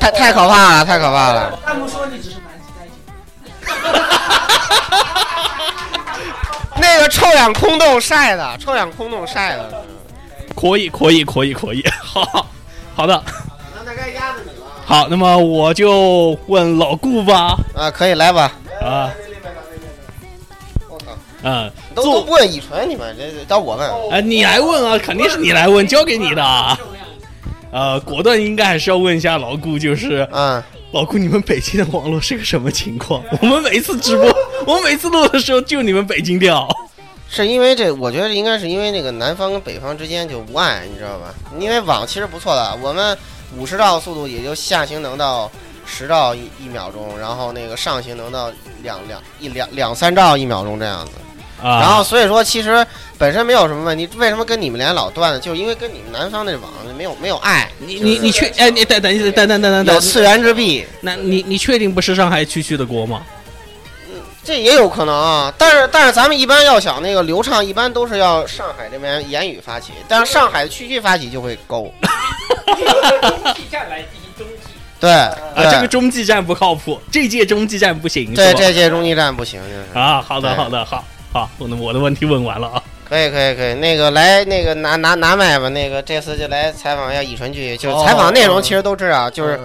[0.00, 1.56] 太太可怕了，太可怕了。
[1.64, 2.98] 弹幕说你只是南极代金。
[6.82, 9.84] 那个臭氧空洞晒的，臭氧空洞晒的。
[10.56, 11.84] 可以，可以，可以，可以。
[12.02, 12.48] 好，
[12.96, 13.22] 好的，
[13.94, 14.66] 那大概压着你了。
[14.84, 17.56] 好，那么我就问老顾吧。
[17.74, 18.52] 啊，可以来吧。
[18.80, 19.10] 啊，
[20.88, 23.88] 我靠，嗯，都都不问乙醇，你们这这到我问。
[24.10, 26.78] 啊，你来问啊，肯定是你来问，交给你的啊。
[27.70, 33.22] 呃，果断应该还是要问一下老顾，就是嗯，老顾，你们北京的网络是个什么情况？
[33.40, 34.26] 我们每次直播，
[34.66, 36.68] 我们每次录的时候就你们北京掉。
[37.28, 41.34] 是因为这，我觉得应该是因为那个南方跟北方之间就无碍，你知道吧？
[41.58, 43.16] 因为网其实不错的，我们
[43.58, 45.50] 五十兆速度也就下行能到
[45.86, 48.50] 十兆一一秒钟，然后那个上行能到
[48.82, 51.12] 两两一两两三兆一秒钟这样子。
[51.62, 52.84] 啊，然后所以说，其实
[53.16, 54.06] 本身没有什么问题。
[54.16, 55.40] 为什么跟你们连老断呢？
[55.40, 63.22] 就是因为跟你们南方那网没有没有爱，你你你确哎，你等等等等等等等，有次元之壁，那你你确定不是上海区区的锅吗？
[64.10, 65.54] 嗯这也有可能啊。
[65.56, 71.90] 但是但是咱们一般要想那个流畅，一般都是要上海这边言语发起，但是上海区区发起就会勾。
[73.70, 79.98] 站来进行中继， 对啊，这个中继站不靠谱，这届中继站不行，对这届中继站不行，就是。
[79.98, 82.82] 啊，好的好的好好，我的我的问题问完了啊。
[83.06, 89.60] 可以可以可以，那个来那个拿拿拿麦吧，那个这次就来采访一下以纯剧，就采访内容其实都知道，就是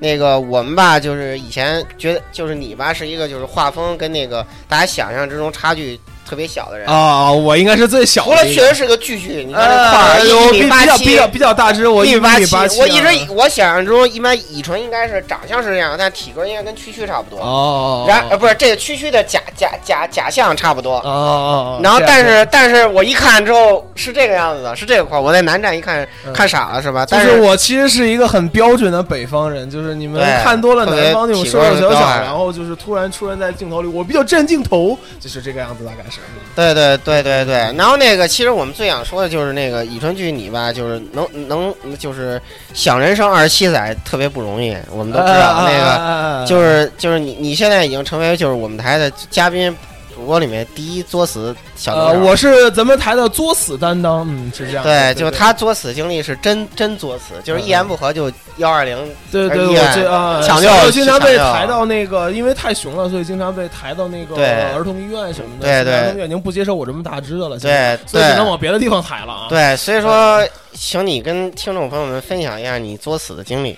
[0.00, 5.98] 那个我们吧，就是以前觉得就是你吧是一个就是画风跟那个大家想象之中差距
[6.32, 6.88] 特别小的人。
[6.88, 8.44] 啊，我应该是最小的除了。
[8.46, 17.38] 确实是个巨巨，你看这块呃，儿一米八七，比较比较比较大只，我一一米八七我一直我想象中一般乙醇应该是长相是这样，但体格应该跟蛐蛐差不多。
[17.44, 20.94] 哦，然呃不是这个蛐蛐的假假假假象差不多。
[21.00, 25.20] 哦哦，然后，但是但是我一看之后是这个样子的，是这个块儿。
[25.20, 27.04] 我在南站一看嗯看傻了是吧？
[27.10, 36.20] 但就是我其实是一个很标准的北方人，就是你们对看多了南方那种瘦瘦小小，然后就是突然出现在镜头里，我比较占镜头，就是这个样子，大概是。
[36.54, 37.44] 对对对对。
[37.44, 42.40] 对，然后那个其实我们最想说的就是那个以纯剧你吧，就是能能就是
[42.74, 45.66] 想人生二十七载特别不容易，我们都知道。
[45.66, 49.74] 那个就是就是你你现在已经成为就是我们台的嘉宾
[50.22, 54.84] 主播里面第一作死小呃，我是咱们台的作死担当，嗯，是这样。
[54.84, 58.96] 对，就是他作死经历是真真作死，就是一言不合就幺二零。
[59.32, 65.66] 对对，我这啊，抢救我经常被抬到那个，因为太熊了，所以经常被抬到那个对儿童医院什么的。
[65.66, 69.46] 对对现在儿童医院已经不接受我这么大只的了，对所以只能往别的地方抬了啊。
[69.48, 70.40] 对，所以说，
[70.72, 73.76] 请你跟听众朋友们分享一下你作死的经历。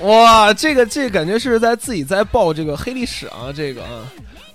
[0.00, 4.02] 哇，这个这个感觉是在自己在报这个黑历史啊，这个啊。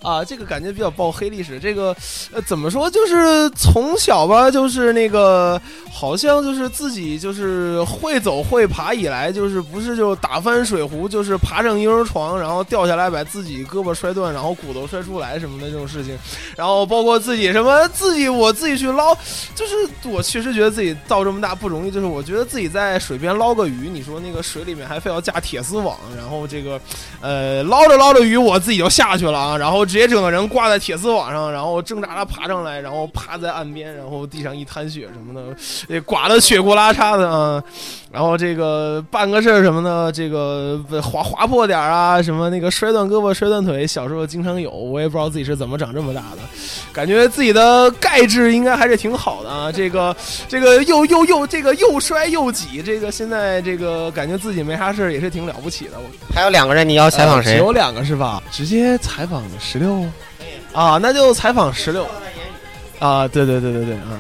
[0.01, 1.59] 啊，这个感觉比较爆黑历史。
[1.59, 1.95] 这个，
[2.33, 2.89] 呃，怎么说？
[2.89, 5.61] 就是从小吧，就是那个，
[5.91, 16.17] 好像就是自己就是会走会爬以来，就是不是就打翻水壶，就是爬上婴儿床，然后掉下来把自己胳膊摔断，然后骨头摔出来什么的这种事情。
[16.55, 19.15] 然后包括自己什么自己我自己去捞，
[19.55, 21.91] 就是我确实觉得自己到这么大不容易。
[21.91, 26.79] 就是我觉得自己在水边捞个鱼，你说那个水里面还非要架铁丝网，然后这个
[27.21, 35.53] 呃捞着捞着鱼，我自己就下去了啊，然后直接整个人挂在铁丝网上，然后挣扎着爬上来，然后趴在岸边，然后地上一滩血什么的，
[35.89, 37.61] 也刮得血呼啦嚓的啊。
[38.09, 46.37] 然后这个办个事儿什么的，这个划划破点儿啊，什么那个摔断胳膊、摔断腿，小时候经常有，我也不知道自己是怎么长这么大的，
[46.93, 49.71] 感觉自己的钙质应该还是挺好的啊。
[49.71, 50.15] 这个
[50.47, 55.91] 这个又又又这个又摔又挤，这个现在这个感觉自己没啥事儿，也是挺了不起的。
[55.97, 57.51] 我还有两个人，你要采访谁？
[57.51, 58.43] 呃只有两个是吧？
[58.51, 60.05] 直接采访十六
[60.71, 62.07] 啊，那就采访十六
[62.99, 64.17] 啊，对对对对对，啊。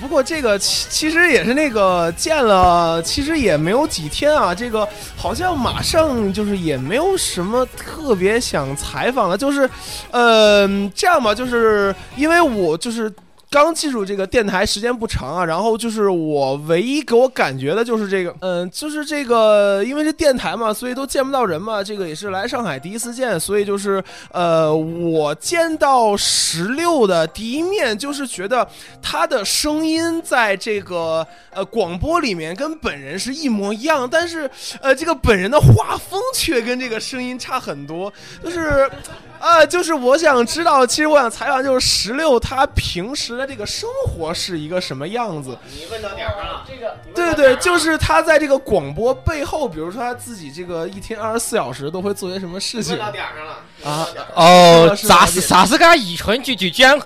[0.00, 4.54] 不过这个其其实也是那个见了，其实也没有几天啊。
[4.54, 9.68] 这个好像马上就是也没有什么特别想采访了，就是，
[10.12, 13.12] 呃，这样吧，就是因为我就是。
[13.50, 21.82] 刚进入这个电台时间不长啊，然后就是我唯一给我感觉的就是这个，嗯，就是这个，因为是电台嘛，所以都见不到人嘛。
[21.82, 28.68] 这个也是来上海第一次见，所以就是呃，我见到十六的第一面，就是觉得
[29.00, 34.50] 他的声音在这个呃广播里面跟本人是一模一样，但是
[34.82, 38.12] 呃这个本人的画风却跟这个声音差很多，
[38.44, 38.90] 就是。
[39.38, 45.56] 啊，就是我想知道，其实我想采访，就是石榴他平时的这个生活是一个什么样子？
[45.70, 46.64] 你问到点儿上了。
[46.66, 54.08] 这个对对，就是他在这个广播背后，比如说他自己这个一天二十四小时都会做些什么事情问到点儿上了啊？
[54.34, 56.98] 哦，是啥是啥是个乙醇句句，居然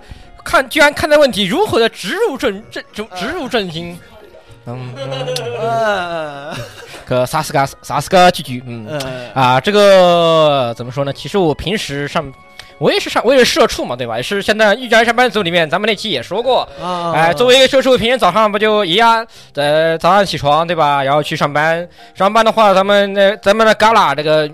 [0.42, 3.99] 看居然看待问题如何的植入正正植植入正经。
[4.64, 4.95] 嗯，
[5.59, 6.57] 呃
[7.12, 8.62] 个啥斯个啥斯个聚聚？
[8.66, 11.12] 嗯呃啊，这个怎么说呢？
[11.12, 12.33] 其实我平时上。
[12.79, 14.16] 我也是上，我也是社畜嘛，对吧？
[14.16, 21.01] 也是现在一家上班族里面，咱们那期也说过，啊，哎，作为一个社畜，平时早上不就一样，呃，早上起床对吧？
[21.05, 24.51] 然后去上班，上班的话，咱们那咱们的旮旯这个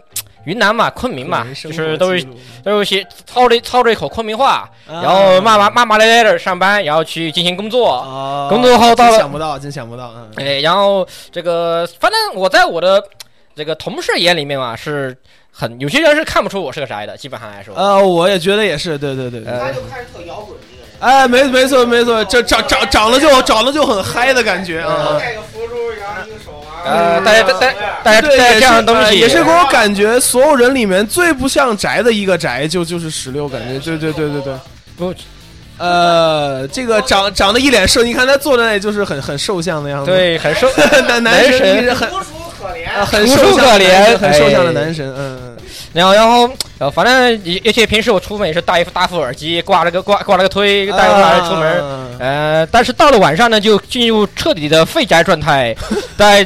[0.49, 2.27] 云南嘛，昆明嘛，就是都是
[2.65, 13.05] 都是些操着操着一口昆明话，啊然后骂骂骂骂咧咧的上班，然后去进行工作，啊，工作后到了真想不到，真想不到，嗯，哎，然后这个反正我在我的
[13.55, 15.15] 这个同事眼里面嘛，是
[15.53, 20.89] 很有些人是看不出我是个啥的，基本上来说，呃，我也觉得也是，对对对他就开始特摇滚这个人。
[21.01, 25.17] 哎，没没错没错，这长长长得就长得就很嗨的感觉啊。
[25.19, 26.58] 戴个佛珠，然后一个手环。
[26.85, 33.99] 呃，大家大家大家对，大家这样的东西呃也是给我感觉所有人里面最不像宅的一个宅，就就是十六，感觉对。
[33.99, 34.55] 对对对对。
[34.97, 35.15] 不
[35.79, 40.69] 呃，这个长长得一脸瘦，你看他坐在那里就是很 很瘦相的样子。，对很瘦。
[41.07, 41.95] 男男男神。
[41.95, 42.17] 很楚
[42.59, 42.99] 可怜。
[42.99, 43.89] 啊很楚楚瘦相的可怜。
[43.89, 44.85] 男神很瘦相的哎。
[44.85, 45.39] 男神，嗯。
[45.43, 45.48] 嗯
[45.93, 47.15] 然后，然后，呃，反正
[47.65, 51.85] 而且平时我出门也是戴一副大副耳机，挂了个挂挂了个推，戴着拿着出门。
[51.85, 55.75] 啊呃，但是到了晚上呢，就进入彻底的废宅状态，
[56.17, 56.43] 在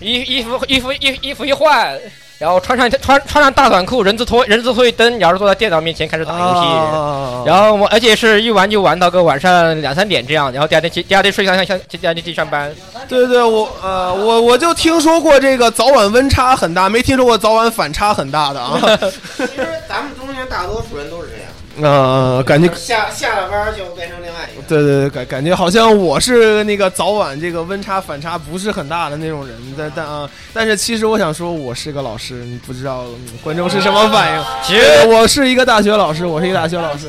[0.00, 1.98] 衣衣服衣服衣衣服一换，
[2.38, 6.60] 然后穿上穿穿上大短裤，人字拖人字拖一蹬，然后坐在电脑面前开始打游戏。
[6.60, 12.72] 啊然后我而且是一玩就玩到个晚上两三点这样，然后第二天去第二天睡上上第二天去上班。
[13.08, 18.78] 对对，我呃，我我就听说过这个早晚温差很大，没听说过早晚反差很大的啊。
[19.36, 21.37] 其实咱们中间大多数人都是这样，
[21.80, 24.62] 呃，感觉下下了班就变成另外一个。
[24.68, 34.44] 对对对，感感觉好像我是那个早晚这个温差反差不是很大的那种人，但但啊，但是其实我想说，我是个老师，你不知道嗯观众是什么反应。
[34.62, 37.08] 其实我是一个大学老师，我是一个大学老师。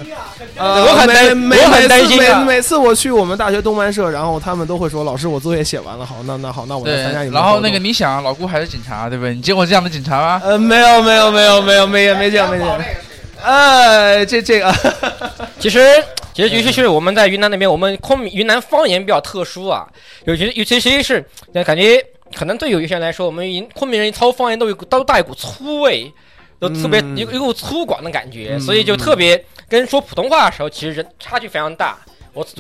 [0.56, 9.34] 呃，我很担我很担心啊每每次我去我们大学动漫社，然后他们都会说，老师，我作业写完了，好，那那好，那我来参加你，们然后那个你想，老顾还是警察，对不对？
[9.34, 10.42] 你见过这样的警察吗？
[10.44, 13.09] 呃，没有没有没有没有没没见没见。
[13.44, 14.74] 哎，这这个，
[15.60, 15.80] 其实，
[16.34, 19.88] 其实尤其是我们在云南那边，我们昆明云南方言比较特殊啊，
[20.26, 21.24] 尤其尤其其是
[21.66, 22.04] 感觉
[22.36, 26.12] 可能对有一些人来说，我们云昆明人操方言都有都带一股粗味，
[26.60, 27.18] 都特别嗯。
[27.18, 28.60] 有有股粗犷的感觉，嗯。
[28.60, 31.98] 所以就特别跟说普通话的时候，其实人差距非常大。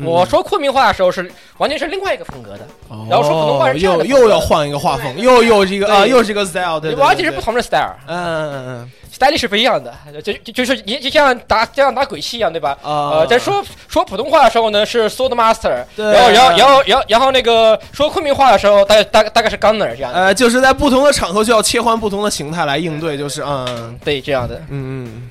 [0.06, 2.68] 我我说昆明话的时候是完全是另外一个风格的，
[3.10, 7.42] 然后说普通话是这样又的又要换一个画风，又又是一个啊，对又是一个 style，对，对完全是不。
[7.42, 7.96] 同的 style。
[8.06, 9.92] 嗯嗯嗯 style 是不一样的，
[10.24, 12.78] 就就就是你就像打就像打鬼戏一样，对吧？
[12.84, 24.62] 呃，在说说普通话的时候呢是 sword master，对然后然后然后然后然后那个说昆明话的时候大概大概大概是 gunner 这样，呃，就是在不同的场合就要切换不同的形态来应对，就是嗯对这样的。
[24.70, 25.30] 嗯嗯，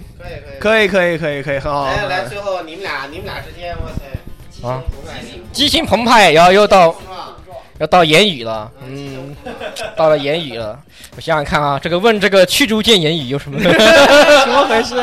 [0.59, 0.89] 可以可以。
[0.89, 1.87] 可以可以可以可以，很好。
[1.87, 4.08] 来来，最后你们俩你们俩之间，哇塞，
[4.63, 4.83] 啊
[5.53, 6.95] 激情澎湃，然后又到？
[7.81, 9.37] 要到言语了，嗯，
[9.97, 10.77] 到了言语了。
[11.15, 13.71] 我想想看啊，这个问这个驱逐舰言语有什么 怎
[14.49, 14.97] 么回事？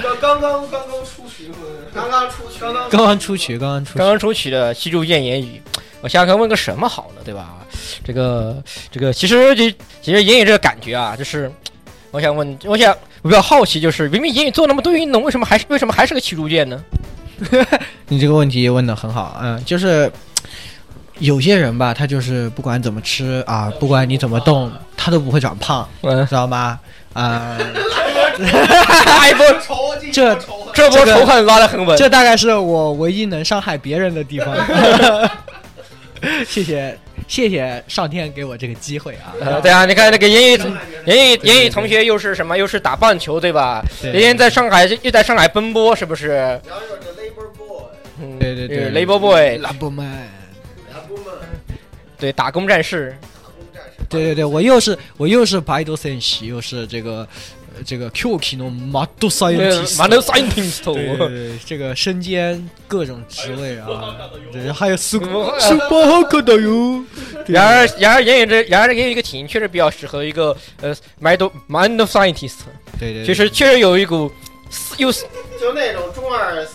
[0.00, 1.50] 刚刚刚刚出局，
[1.92, 4.06] 刚刚出去，刚刚刚刚出曲，刚刚出曲刚。
[4.06, 5.60] 刚出曲的驱逐舰言语，
[6.00, 7.56] 我想想看问个什么好呢，对吧？
[8.04, 8.62] 这个
[8.92, 9.68] 这个其实就
[10.00, 11.50] 其实言语这个感觉啊，就是
[12.12, 16.80] 我想问，我想我比较好奇，就是明明言语做那么多运动，为什么还是为什么还是个驱逐舰呢？
[18.08, 20.10] 你这个问题问的很好，嗯，就是
[21.18, 26.78] 有些人吧，他就是不管怎么吃啊，不管你怎么动，他都不会长胖，嗯，知道吗？
[27.14, 27.58] 啊、
[30.12, 30.38] 这
[30.72, 31.96] 这波仇恨拉得很稳。
[31.98, 34.54] 这大概是我唯一能伤害别人的地方。
[36.46, 36.96] 谢谢
[37.26, 39.34] 谢谢上天给我这个机会啊！
[39.40, 40.60] 呃，对啊，你看那个言语
[41.06, 42.56] 言语言语同学又是什么？
[42.56, 43.82] 又是打棒球对吧？
[44.00, 46.60] 对人家在上海又在上海奔波，是不是？
[48.39, 50.05] 对对对雷波 boy，拉布曼，
[50.91, 51.25] 然后们
[52.17, 53.15] 对打工战士，
[53.73, 57.27] 战士，对对对，我又是我又是白斗戦士，又是这个
[57.75, 63.87] 呃这个 Q K のマッドサイエンティス马ト德 scientist，对对对，这个身兼各种职位啊，
[64.51, 67.03] 对，还有苏嗯苏巴哈克的哟。
[67.47, 72.59] 然而，然而言语这，然而言语一个体型确实比较适合一个呃 mind mind scientist，
[72.97, 74.31] 对对，其实确实有一股
[74.97, 75.25] 又是
[75.59, 76.65] 就那种中二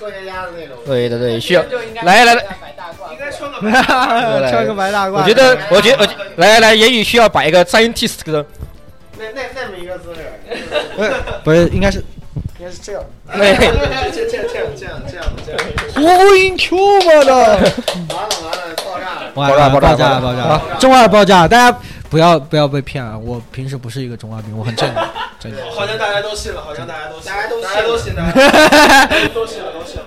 [0.00, 0.76] 科学家的那种。
[0.86, 1.62] 对对对，需要
[2.02, 2.42] 来来来，
[3.12, 3.60] 应该穿个
[4.50, 5.12] 穿个白大褂。
[5.20, 8.44] 我觉得我觉得 我觉来来来，言语需要摆一个 scientist 的，
[9.18, 10.20] 那那那么一个姿势，
[11.44, 12.02] 不是应该是
[12.58, 13.02] 应该是这样。
[13.36, 13.54] 对，
[14.10, 15.60] 这这这样这样这样这样
[15.94, 16.18] 这样。
[16.30, 19.30] 我赢 Q 嘛的，完了完了，爆炸了！
[19.34, 21.78] 爆炸爆炸爆炸，中二爆炸，大家
[22.10, 25.62] 不要不要被骗啊，我平时不是一个中二病，我很正的， 真的。
[25.74, 30.02] 好像大家都信了，好像大家都信，大家都信大家都信， 了都信了，都信了。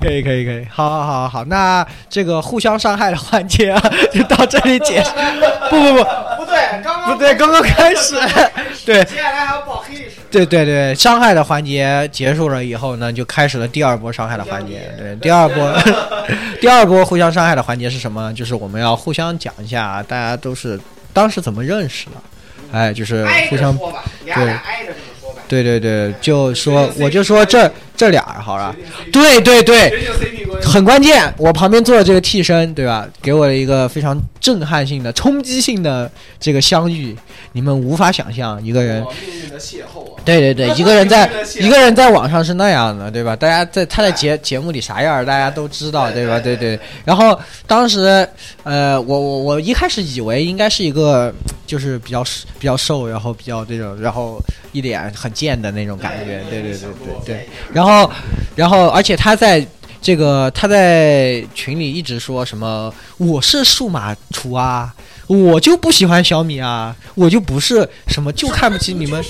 [0.00, 5.10] 可以可以可以，好好好好，那这个互相伤害的环节啊，就到这里结束。
[5.68, 6.04] 不不不
[6.38, 8.14] 不对，刚刚不对，刚刚开始，
[8.86, 10.12] 对接下来还要报黑历史。
[10.30, 14.90] 对对对，伤害的环节结束了以后呢，就开始了第二波伤害的环节。
[14.96, 15.70] 对，第二波，
[16.62, 18.32] 第二波互相伤害的环节是什么？
[18.32, 20.80] 就是我们要互相讲一下，大家都是
[21.12, 22.12] 当时怎么认识的，
[22.72, 25.42] 哎，就是互相着说吧，俩俩挨着这么说吧。
[25.48, 27.70] 对对对，就说我就说这
[28.00, 28.74] 这俩好了，
[29.12, 29.92] 对对对。
[30.62, 31.32] 很关键。
[31.36, 33.06] 我旁边坐的这个替身，对吧？
[33.20, 37.14] 给我了一个非常震撼性的、冲击性的这个相遇，
[37.52, 39.04] 你们无法想象一个人。
[40.24, 43.34] 对对对，一个人在一个人在网上是那样的，对吧？
[43.36, 46.38] 大家在他在节节目里啥样，大家都知道，对吧？
[46.38, 46.78] 对对。
[47.04, 48.26] 然后当时，
[48.62, 51.32] 呃，我我我一开始以为应该是一个
[51.66, 52.22] 就是比较
[52.58, 54.38] 比较瘦，然后比较这种，然后
[54.72, 56.88] 一脸很贱的那种感觉，对对对对
[57.24, 57.48] 对。
[57.72, 57.89] 然后，
[58.54, 59.66] 然后而且他在。
[60.02, 64.90] 这个他在群里一直说什么我是数码厨啊，
[65.26, 69.22] 我就不喜欢小米啊，我就不是什么就看不起你们。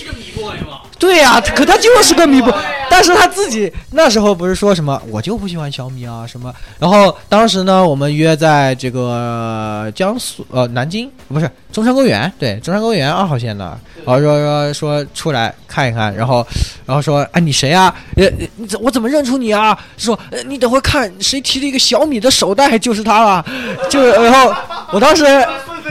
[1.00, 2.52] 对呀、可他就是个米不，
[2.90, 16.46] 但是他自己那时候不是说什么我就不喜欢小米啊什么，然后当时呢我们约在这个江苏呃南京不是中山公园，对中山公园二号线的，然后说说说出来看一看，然后
[16.84, 17.94] 然后说哎你谁啊？
[18.16, 19.76] 呃你怎我怎么认出你啊？
[19.96, 23.44] 说呃你等会看谁提了一个小米的手袋就是他了，
[23.88, 24.54] 就然后
[24.92, 25.24] 我当时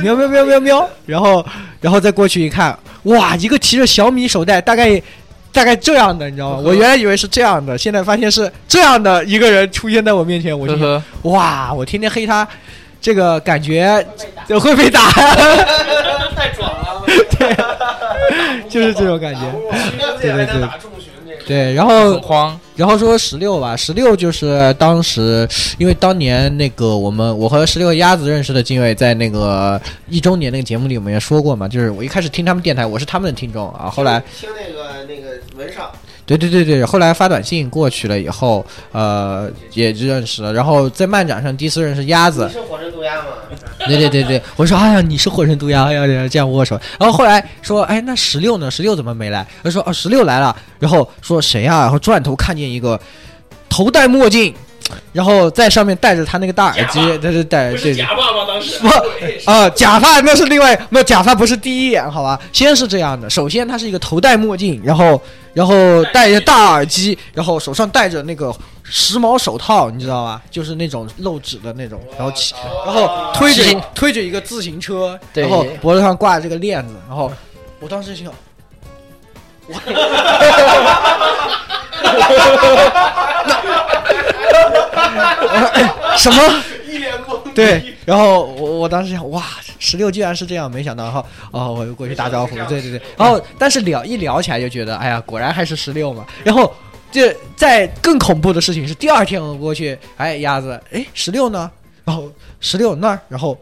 [0.03, 1.43] 喵喵喵喵喵，然后
[1.81, 5.01] 然后再过去一看，哇，一个提着小米手袋，大概
[5.51, 6.63] 大概这样的，你知道吗？
[6.65, 10.75] 我原来以为是这样的，现在发现是这样的一个人出现在我面前，我就
[11.23, 12.47] 哇，我天天黑他，
[13.01, 14.05] 这个感觉
[14.47, 15.09] 就 会被打，
[16.35, 17.03] 太爽了，
[17.37, 17.55] 对，
[18.69, 19.41] 就是这种感觉，
[20.21, 20.67] 对对对。
[21.49, 22.21] 对，然后
[22.75, 35.91] 然后说十六吧，十六就是当时，因为当年那个我们我和十六鸭子认识的金伟，在那个一周年那个节目里我们也说过嘛，就是我一开始听他们电台，我是他们的听众啊，后来听那个那个文少，
[36.37, 43.23] 对对对对，后来发短信过去了以后，呃，也认识了，然后在漫展上第一次认识鸭子你，是火神渡鸦吗？
[43.87, 46.79] 对对对对，我说哎呀，你是火神毒鸦，哎呀这样握手。
[46.99, 48.69] 然后后来说，哎，那十六呢？
[48.69, 49.45] 十六怎么没来？
[49.63, 50.55] 他说哦，十六来了。
[50.77, 52.99] 然后说谁呀、然后转头看见一个
[53.67, 54.53] 头戴墨镜，
[55.11, 58.45] 然后在上面戴着他那个大耳机，他是戴对对假发吗？
[58.47, 58.87] 当时不
[59.49, 62.39] 啊、假发那是另外，没有假发不是第一眼，好吧？
[62.53, 65.21] 先是这样的，首先他是一个头戴墨镜，然后
[65.53, 70.41] 然后戴着大耳机，然后手上戴着那个时髦手套，你知道吧？
[70.51, 72.53] 就是那种露指的那种，然后骑，
[72.85, 73.63] 然后推着
[73.93, 77.31] 推着一个自行车，然后脖子上挂着这个链子，然后
[77.79, 78.33] 我当时心想。
[79.71, 79.75] 我
[86.17, 86.63] 什么？
[86.87, 87.37] 一脸懵。
[87.53, 89.43] 对，然后我我当时想，哇，
[89.79, 96.25] 十六居然是这样，没想到哈，哦，我又过去打招呼，对对对，然后但是聊一聊起来就觉得，哎呀，果然还是十六嘛。
[96.43, 96.73] 然后
[97.11, 101.69] 这在更恐怖的事情是，第二天我过去，哎，鸭子，哎，十六呢？
[102.05, 102.29] 然后
[102.59, 103.57] 十六那儿，然后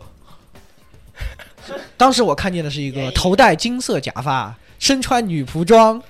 [1.97, 6.01] 当时我看见的是一个头戴金色假发，身穿女仆装，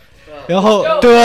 [0.46, 1.18] 然后对，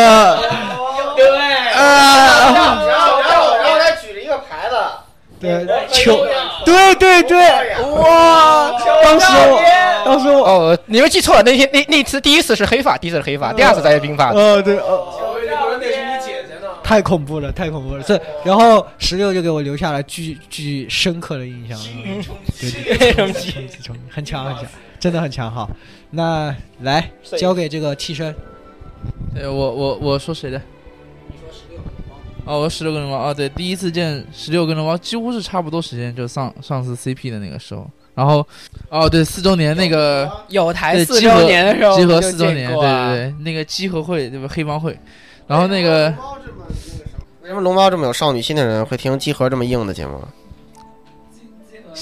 [1.17, 1.29] 对，
[1.73, 4.77] 啊，然后然后然后他举着一个牌子，
[5.41, 6.25] 对，球，
[6.65, 7.41] 对对对，
[7.97, 8.71] 哇！
[9.03, 9.61] 当时我，
[10.05, 14.31] 当时我，哦，你们记错了，那天那那次第一次是黑发，第一次是黑发，第二次才是冰发。
[14.33, 16.69] 哦，对，呃，我以为那是你姐姐呢。
[16.85, 18.03] 太恐怖了，太恐怖了。
[18.03, 21.79] 这，然后十六就给我留下了巨巨深刻的印象。
[22.61, 23.13] 对对对，
[24.11, 24.67] 很强很强，
[25.01, 25.69] 真的很强哈。
[26.11, 28.35] 那来交给这个替身，
[29.35, 30.61] 对我我我说谁的？
[32.45, 37.89] 哦，我十六个人猫啊，对，第一次见十六个人猫，几乎是差不多时间，就上上次 CP 的那个时候。
[38.15, 38.47] 然后，
[38.91, 44.47] 哦，对，四周年那个有台四周年的时候集合四周年，对对对，那个集合会对吧？
[44.53, 44.99] 黑帮会，
[45.47, 46.15] 然后那个
[47.43, 50.21] 为什么龙猫这么有少女心的人会听集合这么硬的节目？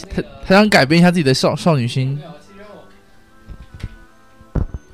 [0.09, 2.21] 他他想改变一下自己的少少女心，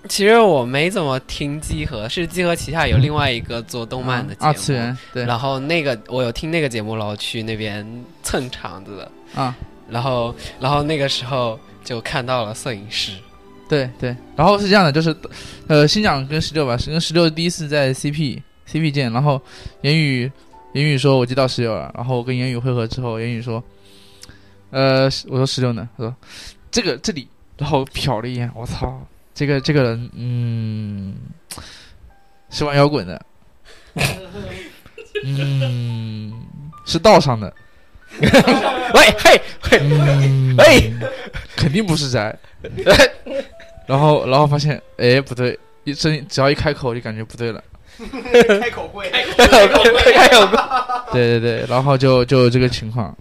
[0.09, 5.24] 其实我没怎么听集合，是集合旗下有另外一个做动漫的节目，二次元对。
[5.24, 7.86] 然后那个我有听那个节目，然后去那边
[8.22, 9.54] 蹭场子的，啊，
[9.88, 13.12] 然后然后那个时候就看到了摄影师，
[13.68, 15.14] 对对，然后是这样的，就是，
[15.66, 19.40] 呃，新长跟十六吧，是跟十六第一次在 CP CP 见，然后
[19.82, 20.30] 言语
[20.72, 23.62] 言语说我接到十六了，然后我跟言语汇合之后，言语说，
[24.70, 26.14] 呃，我说十六呢，他说
[26.70, 29.00] 这个这里，然后瞟了一眼，我操，
[29.37, 31.14] 这个这个人，嗯，
[32.49, 33.20] 是玩摇滚的，
[35.24, 36.32] 嗯，
[36.87, 37.53] 是道上的，
[38.18, 38.30] 喂
[39.18, 40.91] 嘿嘿嗯，喂，
[41.55, 42.34] 肯定不是宅。
[43.87, 47.62] 然后，然后发现，哎，不对，一声音只要一开口就感觉不对了。
[48.61, 53.14] 开口贵，还有个对对对，然后就就这个情况。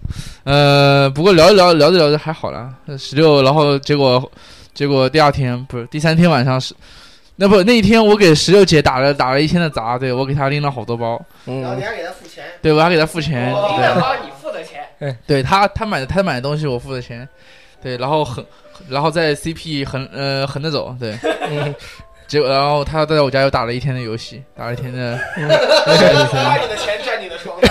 [0.44, 4.32] 呃，不过聊着聊聊着聊着还好了，十六，然后结果
[4.76, 6.74] 结果第二天不是第三天晚上是。
[7.38, 17.28] 那不那一天我给石榴姐打了打了一天的杂，对我给她拎了好多包，嗯，然后你还给他付钱，对我还给她付钱，对，包你付的钱，对他他买的他买的东西我付的钱，
[17.82, 18.42] 对，然后横
[18.88, 21.14] 然后在 CP 横呃横着走，对，
[21.50, 21.74] 嗯，
[22.26, 25.18] 结果然后他在我家又打了一天的游戏，打了一天的，
[26.32, 27.68] 花你的钱占你的床， 对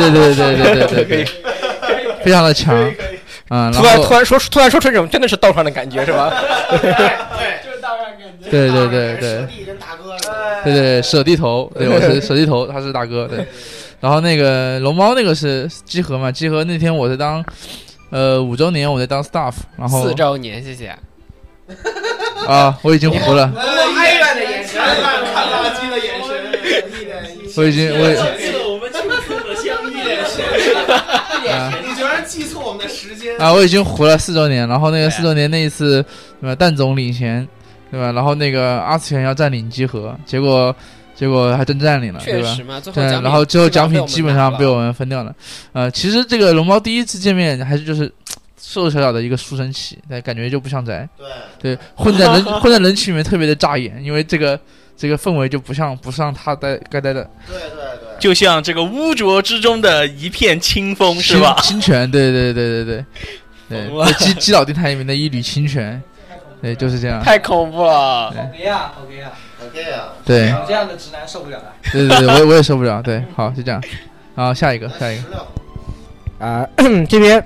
[0.00, 1.26] 对对对对对对对，
[2.24, 2.74] 非常的强，
[3.48, 6.32] 嗯，然突然突然说突然说出这种真的是道上的感觉是吧？
[6.70, 6.78] 对
[7.64, 8.50] 就是道上感觉。
[8.50, 10.16] 对对对对舍弟跟大哥，
[10.64, 13.46] 对对舍弟头，对我是 舍弟头，他是大哥，对，
[14.00, 17.44] 然后那个龙猫那个是集合嘛，集合那天我在当
[18.10, 20.96] 呃五周年我在当 staff，然后四周年，谢谢。
[22.46, 23.60] 啊我已经糊了，我
[23.98, 24.20] 哀怨
[24.64, 24.94] 看
[25.48, 26.30] 垃圾的眼神，
[27.56, 28.14] 我已经我已
[28.70, 29.94] 我们青涩的相遇。
[32.26, 36.04] 记错我们的时间啊，我已经活了四周年，然后那个四周年那一次，
[36.40, 36.54] 对吧？
[36.54, 37.46] 蛋总领衔，
[37.90, 38.12] 对吧？
[38.12, 40.74] 然后那个二次元要占领集合，结果
[41.14, 42.56] 结果还真占领了，对吧
[42.92, 45.34] 对，然后最后奖品基本上被我们分掉了。
[45.72, 48.06] 呃，其实这个龙猫第一次见面还是就是
[48.58, 51.08] 瘦瘦小小的一个书生气，但感觉就不像宅。
[51.16, 54.58] 对对，混在人混在人群里面特别的扎眼，因为这个
[54.96, 57.70] 这个氛围就不像不像他待该待的，对对
[58.00, 61.56] 对，就像这个污浊之中的一片清风，是吧？
[61.62, 63.04] 清泉，对对对对对
[63.68, 66.00] 对懂了对，基基岛电台里面的一缕清泉，
[66.62, 67.22] 对，就是这样。
[67.22, 68.32] 太恐怖了。
[68.32, 69.32] 对 OK 啊，OK 啊
[69.64, 71.72] ，OK 啊，对这样的直男受不了的。
[71.92, 73.02] 对对对，我也我也受不了。
[73.02, 73.82] 对，好，就这样。
[74.34, 75.46] 好，下一个，下一个。
[76.38, 76.68] 啊、
[77.08, 77.42] 这边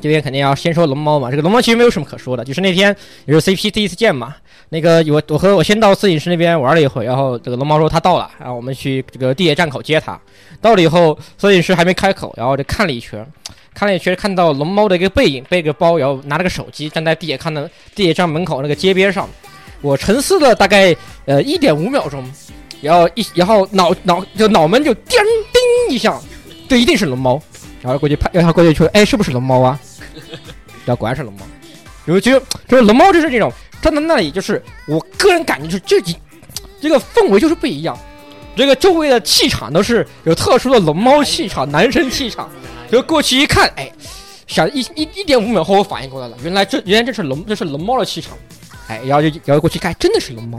[0.00, 1.30] 这边肯定要先说龙猫嘛。
[1.30, 2.94] 这个龙猫其实没有什么可说的，就是那天
[3.26, 4.34] 也是 CP 第一次见嘛。
[4.70, 10.18] 那个我我和我先到摄影师那边玩了一会，然后这个龙猫说他到了，然后我们去这个地铁站口接他。
[10.60, 13.24] 到了以后，摄影师还没开口，然后就看了一圈，
[13.74, 19.28] 看了一圈，看到龙猫的一个背影，背个包，然后拿了个手机，站在地铁看的地铁站门口那个街边上。
[19.80, 20.96] 我沉思了大概
[21.26, 22.24] 呃一点五秒钟，
[22.80, 25.18] 然后一然后脑脑就脑门就叮
[25.52, 26.18] 叮一下，
[26.66, 27.40] 这一定是龙猫。
[27.82, 29.78] 然后过去拍，然后过去说，哎，是不是龙猫啊？
[30.86, 31.40] 然后果然是龙猫。
[32.06, 33.52] 我觉得就是龙猫就是这种
[33.84, 36.16] 站在那里，就是我个人感觉就是这几
[36.80, 37.98] 这个氛围就是不一样，
[38.56, 42.50] 这个周围的气场都是有特殊的龙猫气场、男生气场。
[42.90, 43.90] 就过去一看，哎，
[44.46, 48.36] 想一一一点五秒后我反应过来了，原来这原来这是龙这是龙猫的气场，
[48.88, 50.58] 哎，然后就然后过去看，真的是龙猫。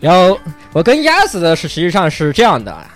[0.00, 0.38] 然后
[0.72, 2.94] 我跟鸭子的是实际上是这样的啊，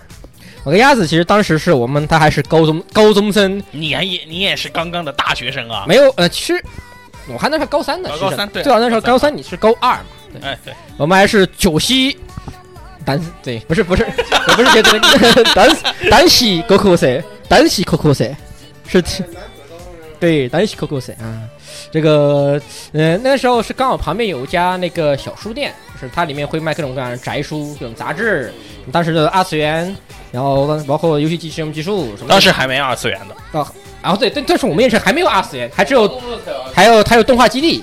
[0.63, 5.85] 我跟鸭子其实当时是我们他还是高中高中生，你还也你也是刚刚的大学生啊？
[5.89, 6.65] 没有呃，其实
[7.33, 12.17] 我还那时候高三呢，高高三对最好那时候高三你是高二嘛，对，哎，对，我们还是九溪
[13.05, 14.05] 单对，不是不是
[14.49, 15.69] 我不是觉得单
[16.11, 18.37] 单西 k o 赛，单西 Coco 赛
[18.87, 19.03] 是
[20.19, 21.43] 对单西 Coco 赛啊。
[21.91, 22.61] 这个，
[22.93, 28.53] 呃，那时候是刚好旁边有一家那个小书店，就是它里面会卖各种各样的宅书、各种杂志，
[28.93, 29.97] 当时的二次元，
[30.31, 32.29] 然后包括游戏机、实用技术什么的。
[32.29, 33.63] 当时还没二次元的，
[34.03, 36.21] 然后对，但但是我们也是还没有二次元，还只有
[36.73, 37.83] 还有还有动画基地，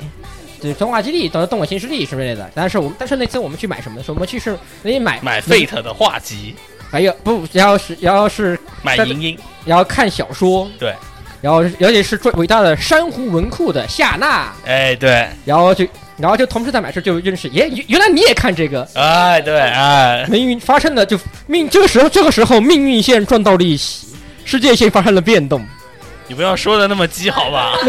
[0.61, 2.49] 对，动画基地等动画新势力什么之类的。
[2.55, 6.55] 但是我们但是那次我们去买什么的时候，我们去是那里买买 Fate 的画集，
[6.89, 10.95] 还有不，然后是然后是买银鹰，然后看小说，对，
[11.41, 15.85] 然后尤其是最伟大的珊瑚文库的夏娜，哎，对，然后就
[16.17, 24.07] 然后就同时在买时就认识，耶，原原来你也看这个，哎，对，哎，命运发生的就命这个时候这个时候命运线撞到了一起，
[24.45, 25.63] 世界线发生了变动。
[26.27, 27.73] 你不要说的那么激好吧？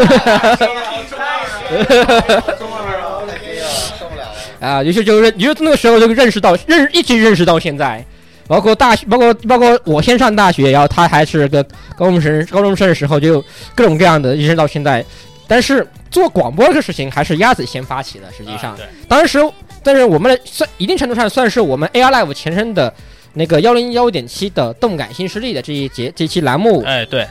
[4.59, 8.03] 啊，于是就认，于是那个时候就认识到认一直认识到现在，
[8.47, 11.63] 包括大学，包括包括我先上大学，然后他还是个
[11.95, 13.43] 高中生，高中生的时候就
[13.75, 15.05] 各种各样的，一直到现在。
[15.47, 19.39] 但是做广播这个事情还是鸭子先发起的，实际上，对，当时，
[19.83, 22.93] 但是我们算一定程度上算是我们 AR Live 前身的
[23.33, 27.25] 那个幺零幺点七的动感新势力的这一节这期栏目，哎，对，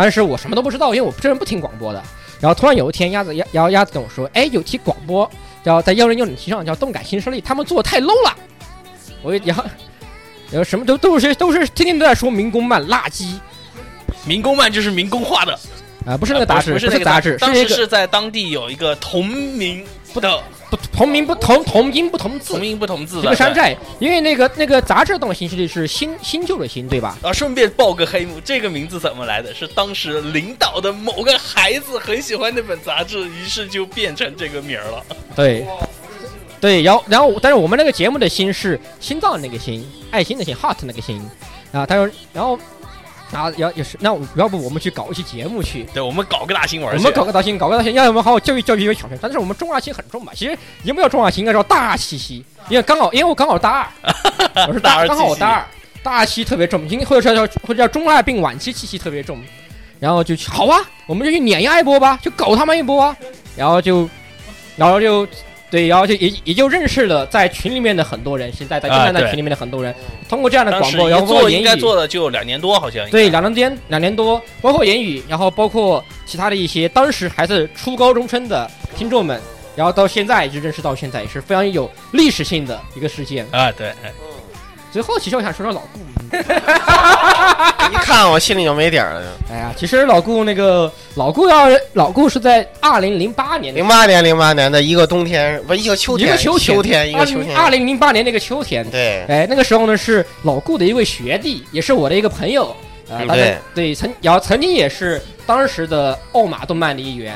[0.00, 2.02] 当时我什么都不知道，因为我这人不听广播的。
[2.40, 5.30] 然后突然有一天，鸭子鸭然后鸭子跟我说：“哎，有期广播
[5.62, 8.34] 叫在幺零幺零七上叫动感新势力，他们做的太 low 了。”
[9.20, 9.62] 我然后
[10.50, 13.34] 然后什么都都是都是天天都在说民工漫垃圾
[14.24, 15.52] 民工漫就是民工画的，
[16.06, 19.84] 啊、不是那个杂志，不是那个杂志，当时是在当地有一个同名
[20.18, 23.76] 的不同名不同同音不同字同，音不同字一的个山寨。
[23.98, 27.18] 因为那个那个杂志动感新势力是新新旧的新，对吧？
[27.22, 29.52] 啊，顺便爆个黑幕，这个名字怎么来的？
[29.54, 35.04] 是当时领导的某个孩子很喜欢那本杂志，于是就变成这个名儿了。
[35.36, 35.66] 对，
[36.60, 41.20] 对，然后然后，但是我们那个节目的心是心脏那个心，爱心的心，heart 那个心
[41.72, 41.84] 啊。
[41.84, 42.58] 他说，然后
[43.32, 49.18] 然后要也是，那要不我们去搞一期节目去，对，我们搞个大新闻我，们搞个大新，搞个大新，让我们好好教育教育一位小学生。
[49.22, 55.66] 但是我们中二心很重嘛，其实也没有中二心，应该叫大二气息，因为刚好因为我刚好大二，我是大二刚好我大二，
[56.02, 59.40] 大二气特别重，应或者叫或者叫中二病晚期气息特别重，
[60.00, 63.16] 然后就去好啊，我们就去碾压一波吧，就搞他们一波啊，
[63.56, 64.08] 然后就
[64.76, 65.26] 然后就。
[65.70, 69.94] 对，然后就也也就认识了在群里面的很多人，现在在啊对正在在群里面的很多人，
[70.28, 79.40] 通过这样的广播，然后做应该包括言语，做了就两年多，好像对，两年间两年多，包括言语，然后包括其他的一些当时还是初高中生的听众们，
[79.76, 83.46] 然后到现在一直认识到现在，也是非常有历史性的一个事件。
[83.52, 84.12] 啊，对，哎。
[84.92, 86.19] 最后，其实我想说说老顾，嗯
[87.90, 89.22] 一看我心里就没底儿了。
[89.50, 97.56] 哎呀，其实老顾那个老顾要老顾是在二零零八年的零八年，零八年的一个冬天，不一个秋天，一个秋秋天，一个秋天。
[97.56, 102.74] 二零零八年那个秋天，对，哎，那个时候呢是老顾的一位学弟，也是我的一个朋友，
[103.08, 103.58] 呃，嗯大家对。
[103.74, 107.34] 对曾然后曾经也是当时的奥马动漫的一员，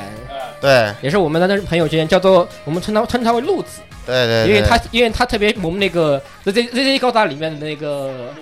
[0.61, 8.33] 对，也是我们的那朋友之间叫做我们称他称他为路子，对对，因为他因为他特别我们那个 Z Z Z Z 高达里面的那个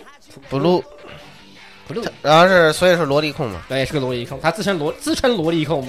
[0.49, 0.83] 不录
[1.87, 5.85] 不录，然后是所以是萝莉控嘛，对，是个萝莉控，他自称萝自称萝莉控，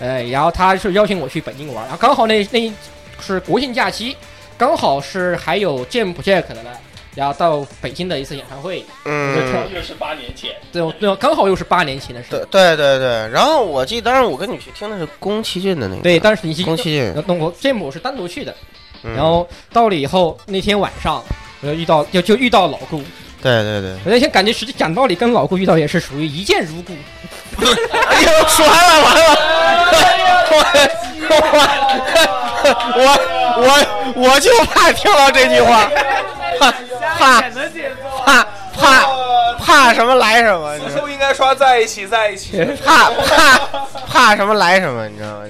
[0.00, 2.72] 哎，然后他是邀请我去北京玩，然后刚好那那
[3.20, 4.16] 是国庆假期，
[4.56, 6.70] 刚好是还有 Jump Jack 的呢，
[7.14, 9.36] 然后到北京的一次演唱会，嗯，
[9.74, 13.28] 又是八年前，对对，刚好又是八年前的事，对对对对。
[13.30, 18.54] 然后我记得当时我跟你去听的是宫崎骏的那个，对，当时你去宫崎骏，那我 Jump 我是单独去的，
[19.02, 19.14] 嗯。
[19.14, 21.22] 然后到了以后那天晚上。
[21.62, 23.02] 我就遇到就就遇到老顾，
[23.42, 26.92] 对对对，我那天感觉实际讲道理跟老顾遇到也是属于一见如故。
[27.60, 29.36] 哎呦，说完了完了，
[32.96, 33.02] 我我
[33.56, 35.90] 我我就怕听到这句话，
[36.58, 36.72] 怕
[37.18, 37.40] 怕
[38.22, 39.04] 怕怕
[39.58, 42.62] 怕什么来什么，你知道吗都应该刷在一起，在一起。
[42.84, 43.58] 怕怕
[44.06, 45.44] 怕什么来什么，你知道吗？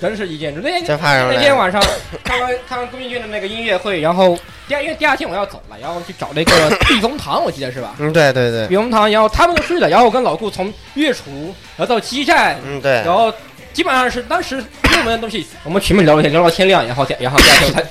[0.00, 0.72] 真是一见钟情。
[0.72, 1.82] 那天那天晚上
[2.24, 7.94] 看完看完宫崎骏的那个音乐会，然后第二因为第二天我要走了，然后去找那个避风塘，我记得是吧？
[7.98, 13.32] 嗯，对对对，避风塘，然后他们都睡了，然后我跟老顾从月厨，然后到基站，嗯对，然后
[13.72, 17.82] 基本上是当时热门的东西，我们全部聊了天，聊到天亮，然后然后第二天才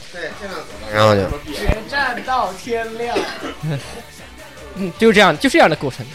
[0.92, 1.22] 然后就
[1.54, 3.16] 决战到天亮。
[4.76, 6.06] 嗯，就是这样，就这样的过程，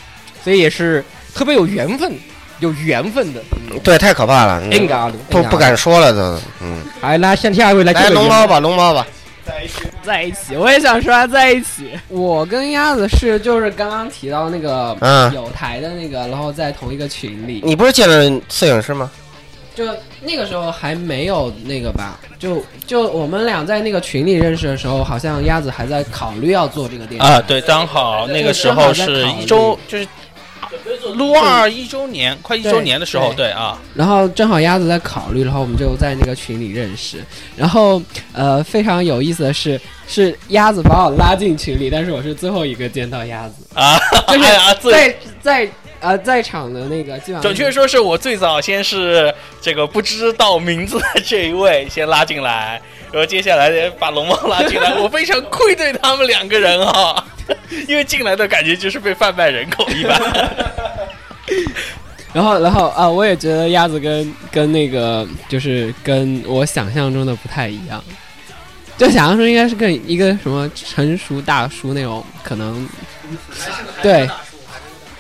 [0.43, 2.19] 所以也是特别有缘分，
[2.65, 3.41] 有缘分的。
[3.83, 9.07] 对，太可怕了，嗯硬嘎不不敢说了都，嗯，来，来，向下一位来来龙猫吧，龙猫吧，
[9.45, 11.91] 在一起，在一起我也想说在一起。
[12.09, 17.61] 我跟鸭子是就是刚刚提到那个嗯有台的那个，然后在同一个群里。
[17.65, 19.11] 你不是见了摄影师吗？
[19.75, 19.85] 就
[20.23, 30.07] 那个时候还没有那个吧，就就我们俩在那个群里认识的时候，好像鸭子还在考虑要做这个电台啊，对，刚好那个时候是一周，就是
[31.15, 37.19] 撸二一周年，快一周年的时候，对啊，然后正好鸭子在考虑，然后我们就在那个群里认识。
[37.57, 38.03] 然后
[38.33, 43.99] 呃，非常有意思的是，是鸭子把我拉进群里，但是我是最后一个见到鸭子 啊，
[44.29, 45.69] 就是哎呀最在在
[46.01, 52.81] 呃在场的那个基本上准确说是我最早先是这个不知道名字的这一位先拉进来，
[53.15, 57.25] 然后接下来把龙猫拉进来， 我非常愧对他们两个人啊，
[57.87, 60.21] 因为进来的感觉就是被贩卖人口一般。
[62.35, 68.03] 然后，然后啊，我也觉得鸭子跟跟那个就是跟我想象中的不太一样，
[68.99, 72.89] 就想象中应该是跟一个什么成熟大叔那种，可能。
[74.03, 74.29] 对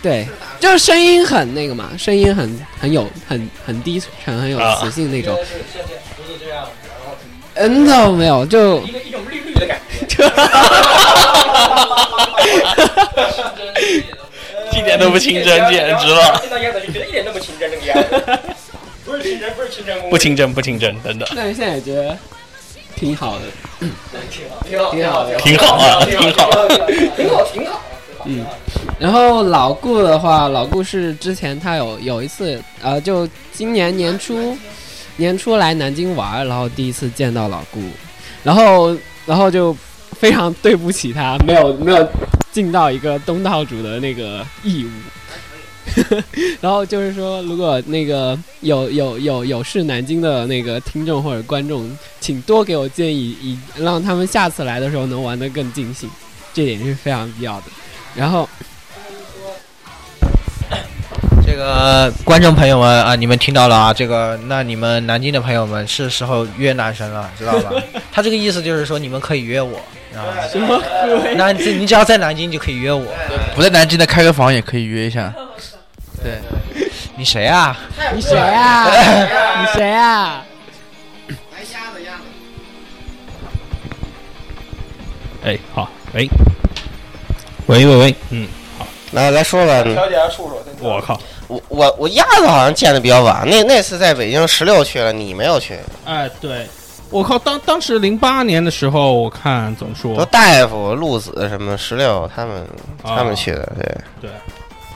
[0.02, 0.26] 对，
[0.58, 5.38] 就是声音很那个嘛，声音很很有很很低沉，很有磁性那种。
[7.54, 10.24] 嗯，倒没有，就一个一种绿绿的感觉。
[14.76, 16.38] 一点都不清真，简直了！
[16.40, 18.38] 见到鸭子就觉得一点都不清真，这个鸭子
[19.04, 21.26] 不是清真，不是清真，不清真，不清真，真的。
[21.34, 22.16] 但是现在也觉得
[22.96, 23.44] 挺好的，
[24.66, 26.52] 挺好，挺好的，挺好啊，挺好，
[27.16, 27.80] 挺好，挺好。
[28.26, 28.44] 嗯，
[28.98, 34.56] 然后老顾的话，老顾是之前他有有一次，呃，就今年年初
[35.16, 37.80] 年初来南京玩，然后第一次见到老顾，
[38.42, 38.96] 然后
[39.26, 39.76] 然后就
[40.12, 42.08] 非常对不起他， 没有没有
[42.52, 44.88] 尽到一个东道主的那个义务。
[46.62, 56.08] 然后就是说，如果那个有有有有是南京的那个听众或者观众，请多给我建议，以让他们下次来的时候能玩得更尽兴，
[56.54, 57.66] 这点是非常必要的。
[58.16, 58.48] 然后，
[61.54, 63.94] 这个观众朋友们啊，你们听到了啊？
[63.94, 67.70] 这个，那你们南京的朋友们是时候约男神了，知道吧？
[68.10, 69.76] 他这个意思就是说，你们可以约我，
[70.16, 70.82] 啊， 什么
[71.22, 71.36] 鬼？
[71.36, 73.06] 那你你只要在南京就可以约我。
[73.54, 75.32] 不在南京的开个房也可以约一下。
[76.24, 76.40] 对，
[77.16, 77.78] 你谁啊？
[78.12, 78.90] 你谁啊？
[79.62, 80.42] 你谁啊？
[85.44, 86.28] 哎，好，喂，
[87.66, 88.48] 喂喂喂，嗯，
[89.14, 90.56] 来来说吧，嗯调解下处处。
[90.80, 96.66] 我靠，我我我鸭子好像见的比较晚，那那次在北京十六去了，你没有去，哎，对，
[97.10, 102.62] 我靠，当当时零八年的时候，我看怎么都说，大夫、陆子什么十六他们
[103.02, 104.30] 啊他们去的，对对，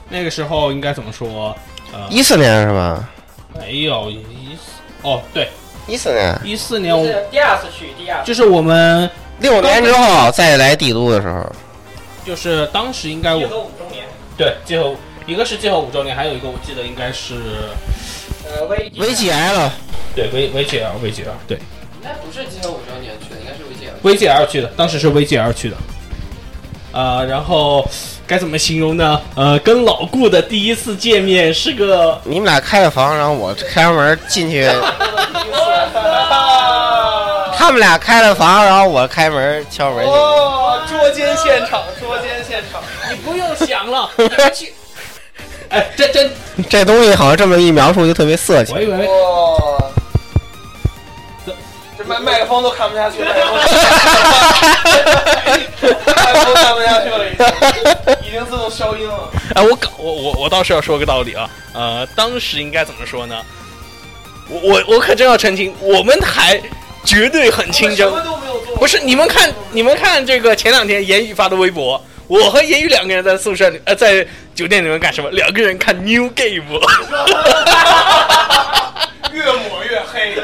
[0.09, 1.57] 那个时候应该怎么说？
[1.93, 3.09] 呃，一四年是吧？
[3.57, 5.49] 没有一四，哦，对，
[5.87, 9.09] 一四年，一四年我第二次去，第二次就是我们
[9.39, 11.51] 六年之后再来帝都的时候，
[12.29, 13.71] 就是当时应该我
[14.37, 14.95] 对集合
[15.27, 17.37] 一个是集合五周年，还有一个我记得应该是
[18.45, 19.71] 呃 V V G L
[20.15, 23.95] 对 V VGL VGL 对应该不是集合五周年去的，应该是 VGL。
[24.05, 25.77] VGL 去的，当时是 VGL 去的。
[26.93, 27.83] 呃，然后
[28.27, 29.19] 该怎么形容呢？
[29.35, 34.69] 呃，跟老顾的第一次见面是个你们俩开的房，然后我开上门进去，
[37.59, 40.19] 他们俩开了房，然后我开门敲门进去。
[40.19, 42.81] 哦，捉奸现场，捉奸现场，
[43.11, 44.73] 你不用想了，你们去。
[45.69, 46.31] 哎，这这，
[46.71, 48.81] 这东西好像这么一描述就特别色情我。
[48.81, 49.11] 以为哇，
[51.99, 53.43] 这麦麦克风都看不下去了，麦
[56.33, 59.29] 克风看不下去了，已经已经自动消音了。
[59.57, 63.37] 哎，我搞我我我倒是要说个道理啊，呃，当时应该怎么说呢？
[64.49, 66.59] 我我我可真要澄清，我们台
[67.05, 68.11] 绝对很清真，
[68.77, 75.31] 不是你们看你们看这个前两天言语发的微博，我和言语两个人在宿舍里呃在酒店里面干什么？
[75.31, 76.81] 两个人看 New Game
[79.33, 80.35] 越抹越黑，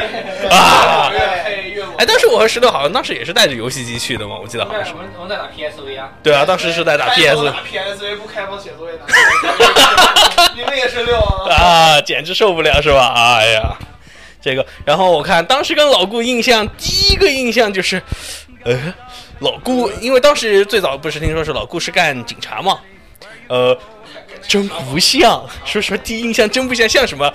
[0.51, 1.97] 啊越黑越抹。
[1.99, 4.93] 哎，当时我和石头好像当时也是带着游戏机去的嘛，我记得好像是。
[4.93, 6.11] 们我们在打 PSV 啊。
[6.23, 9.03] 对啊，当时是在打 PS 打 PSV 不开放写作业的，
[10.55, 11.51] 你们也是六啊？
[11.51, 13.13] 啊，简直受不了是吧？
[13.17, 13.77] 哎呀，
[14.45, 18.03] 这个，然后我看当时跟老顾印象，第一个印象就是，
[18.63, 18.79] 呃，
[19.39, 22.79] 老顾，因为当时最早不是听说是老顾是干警察嘛，
[23.49, 23.75] 呃，
[24.47, 27.33] 真不像，说实话，第一印象真不像，像什么？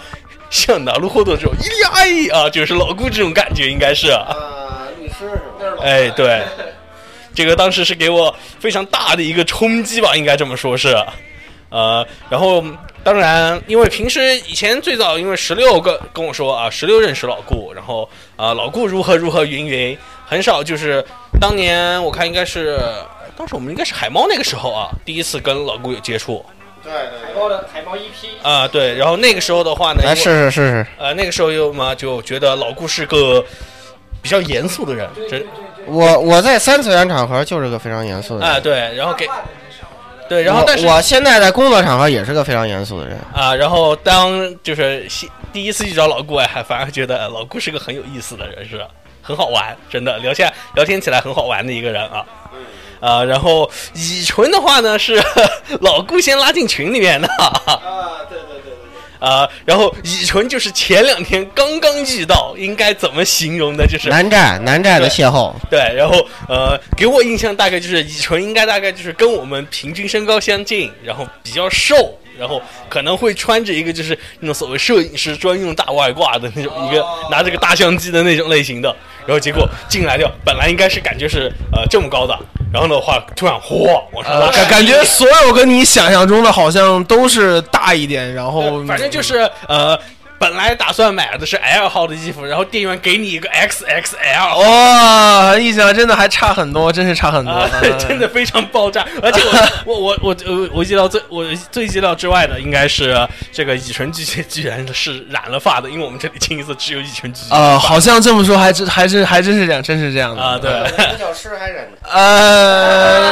[0.52, 4.12] 像哪路货的这种，咿呀啊，就是老顾这种感觉，应该是。
[4.12, 4.36] 啊，
[5.00, 5.84] 律师是吧？
[5.84, 6.44] 哎，对，
[7.34, 10.96] 这个当时是给我非常大的一个冲击吧，应该这么说是。
[11.70, 12.64] 呃，然后
[13.04, 21.04] 当然，因为平时以前最早，因为十六跟跟我说啊，十六认识老顾，然后啊、老顾如何如何云云，很少就是
[21.40, 22.80] 当年我看应该是
[23.38, 26.46] 当时我们应该是海猫那个时候啊，第一次跟老顾有接触
[26.84, 30.88] 对对海猫的海猫一批啊、对，然后那个时候的话呢，来因为试试试试。
[30.98, 33.44] 呃那个时候又嘛就觉得老顾是个
[34.22, 35.46] 比较严肃的人，真
[35.86, 38.50] 我我在三次元场合就是个非常严肃的人。
[38.50, 39.28] 啊、对，然后给
[40.30, 43.18] 对，然后我但是我现在在工作场合也是个非常严肃的人。
[43.34, 44.32] 啊，然后当
[44.64, 45.06] 就是
[45.52, 48.86] 第一次遇着老顾，哎，还反而觉得老顾是个很有意思的人，是吧
[49.22, 52.24] 很好玩，真的聊下聊天起来很好玩的一个人啊。
[53.02, 55.22] 啊，然后乙醇的话呢是
[55.82, 58.49] 老顾先拉进群里面的，啊，对对
[59.20, 63.86] 啊，然后乙醇就是前两天刚刚遇到，应该怎么形容呢？
[63.86, 82.38] 就是南站南站的邂逅，对，然后呃，给我印象大概就是乙醇应该大概就是跟我们平均身高相近，然后比较瘦，然后可能会穿着一个就是那种所谓摄影师专用大外挂的那种一个拿着个大相机的那种类型的，然后结果进来掉本来应该是感觉是呃这么高的，
[82.72, 90.00] 然后的话突然嚯往上拉，呃感感觉所有跟你想象中的好像都是大一点，然后反正就是呃。
[90.40, 97.70] 本来打算买的是 L 号的衣服，然后店员给你一个 XXL，哇，印象真的还差很多，真是差很多，
[98.00, 99.06] 真的非常爆炸！
[99.22, 99.42] 而且
[99.86, 110.70] 我 我我我我我意料最我最意料之外的应该是这个乙醇居居然是染了发的，因为我们这里清一色只有乙醇居呃，好像这么说还真还是还真是这样，真是这样的啊，对，
[111.18, 111.90] 教师还忍。
[112.10, 113.32] 呃，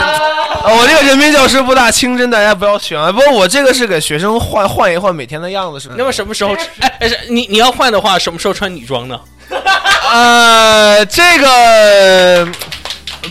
[0.63, 3.09] 我这个人民教师不大清真，大家不要学啊。
[3.11, 5.95] 不过我这个是给学生换换一换每天的样子，是吧？
[5.97, 6.53] 那么什么时候？
[6.79, 9.19] 哎哎，是你你要换的话，什么时候穿女装呢？
[10.11, 12.47] 呃，这个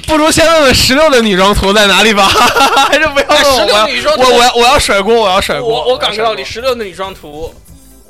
[0.06, 2.26] 不如先问问十六的女装图在哪里吧，
[2.88, 3.60] 还是不要问我？
[3.60, 5.68] 十六女装图我我要我要甩锅，我要甩锅。
[5.68, 7.54] 我我感觉到你，十六的女装图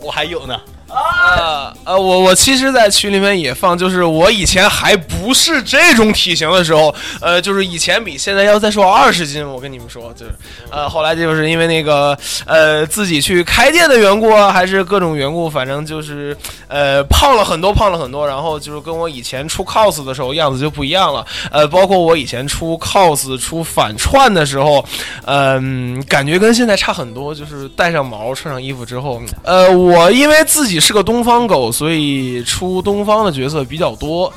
[0.00, 0.60] 我还有呢。
[0.96, 10.32] 呃呃，我我其实，在群里面也放，就是我以前还不是这种体型的时候，呃，就是以前比现在要再瘦二十斤，我跟你们说，就是
[10.70, 12.16] 呃，后来就是因为那个
[12.46, 16.36] 呃自己去开店的缘故啊，还是各种缘故，反正就是
[16.68, 24.84] 呃胖了很多，胖了很多，然后就是跟我以前出 cos 的时候样子就不一样了，呃，包括我以前出 cos 出反串的时候，
[25.26, 34.32] 嗯、感觉跟现在差很多，就是戴上毛，穿上衣服之后，呃，我因为自己是个东方狗，所以出东方的角色比较多。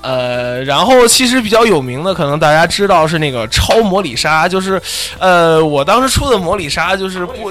[0.00, 4.80] 呃，然后其实比较有名的，可能大家知道是那个超魔里莎，就是，
[5.18, 7.50] 呃，我当时出的魔里莎就是不，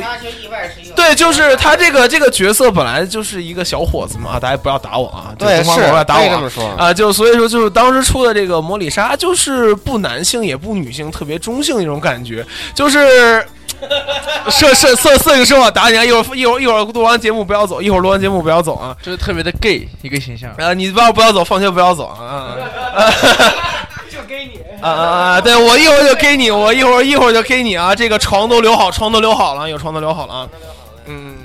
[0.95, 13.45] 对，就是他这个这个角色本来就是一个小伙子嘛，大家不要打我啊，对，不要打我啊就所以说，就是当时出的这个魔里莎，就是不男性也不女性，特别中性的一种感觉，就是。
[14.49, 16.03] 摄摄摄摄影师，我打你啊！
[16.03, 18.95] 一会儿一会儿一会儿录完节目不要走，一会儿录完节目不要走啊！
[19.01, 20.51] 就是特别的 gay 一个形象。
[20.57, 22.55] 啊，你不要不要走，放学不要走啊！
[22.95, 23.13] 啊
[24.11, 24.59] 就给你。
[24.81, 25.03] 啊啊
[25.35, 25.41] 啊！
[25.41, 27.93] 对我一会儿就给你，我一会儿一会儿就给你啊！
[27.93, 30.47] 这个床都留好，床都留好了，有床都留好了啊。
[31.05, 31.35] 嗯，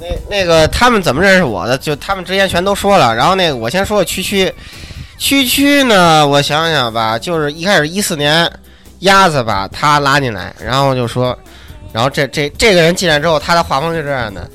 [0.00, 1.78] 那那个他们怎么认识我的？
[1.78, 3.14] 就他们之前全都说了。
[3.14, 4.52] 然后那个我先说说区区，
[5.18, 8.50] 区区呢，我想想吧，就是一开始一四年，
[9.00, 11.36] 鸭子把他拉进来，然后就说，
[11.92, 14.48] 然后这这这个人进来之后，他的画风就这样的。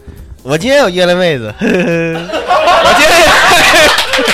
[0.43, 1.71] 我今天又约了妹子，呵呵
[2.83, 3.13] 我今天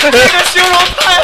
[0.00, 1.20] 这个形容太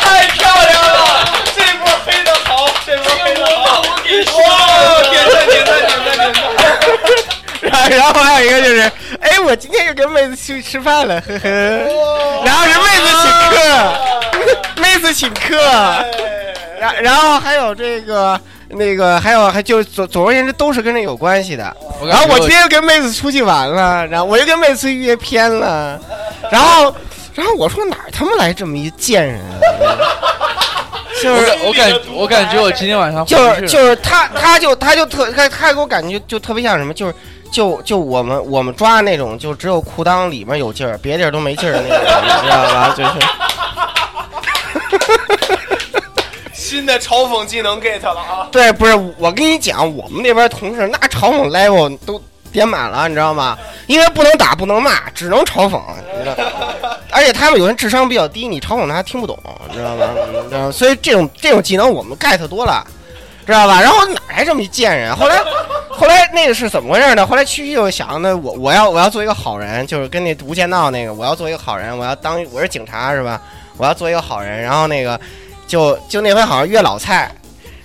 [0.00, 4.34] 太漂亮了，这波黑的好，这波黑的好，我跟你说，
[5.08, 6.36] 点赞点赞点赞点赞。
[7.62, 8.80] 然后然后还有一个就是，
[9.20, 11.48] 哎，我今天又跟妹子去吃饭了，呵呵。
[12.44, 13.60] 然后是妹子请客，
[14.82, 16.04] 妹子请客。
[16.82, 18.38] 然然后还有这个
[18.70, 21.72] 那个还有还就总总而言之都是跟这有关系的。
[22.04, 25.96] 然后我今天跟妹子出去玩了，然后我又跟妹子约偏了，
[26.50, 26.92] 然后
[27.34, 29.54] 然后我说哪儿他妈来这么一贱人啊？
[31.22, 37.14] 就是我我感我感觉我今天晚上就是就是他他就他就特他他给我感觉就特别像什么，就是
[37.52, 42.92] 就就我们我们抓那种就只有裤裆里面有劲儿，别地儿都没劲儿的那种，你知道吧？
[42.96, 43.10] 就是
[46.72, 48.48] 新的嘲讽技能 get 了啊！
[48.50, 52.18] 对，不是我跟你讲，我们那边同事那嘲讽 level 都
[52.50, 53.58] 点满了，你知道吗？
[53.86, 55.78] 因为不能打不能骂，只能嘲讽，
[56.16, 56.34] 你知道。
[57.12, 60.06] 而且他们有人智商比较低，你嘲讽他还听不懂，你知道吗？
[60.16, 62.82] 嗯知道所以这种这种技能我们 get 多了，
[63.44, 63.78] 知道吧？
[63.82, 65.14] 然后哪来这么一贱人？
[65.14, 65.38] 后来
[65.90, 67.26] 后来那个是怎么回事呢？
[67.26, 73.38] 后来区区就想，那我我要我要做一个好人，就是跟那无间道那个，我要做一个好人，我要当我是警察是吧？
[73.76, 75.20] 我要做一个好人，然后那个
[75.72, 77.30] 就就那回好像约老蔡。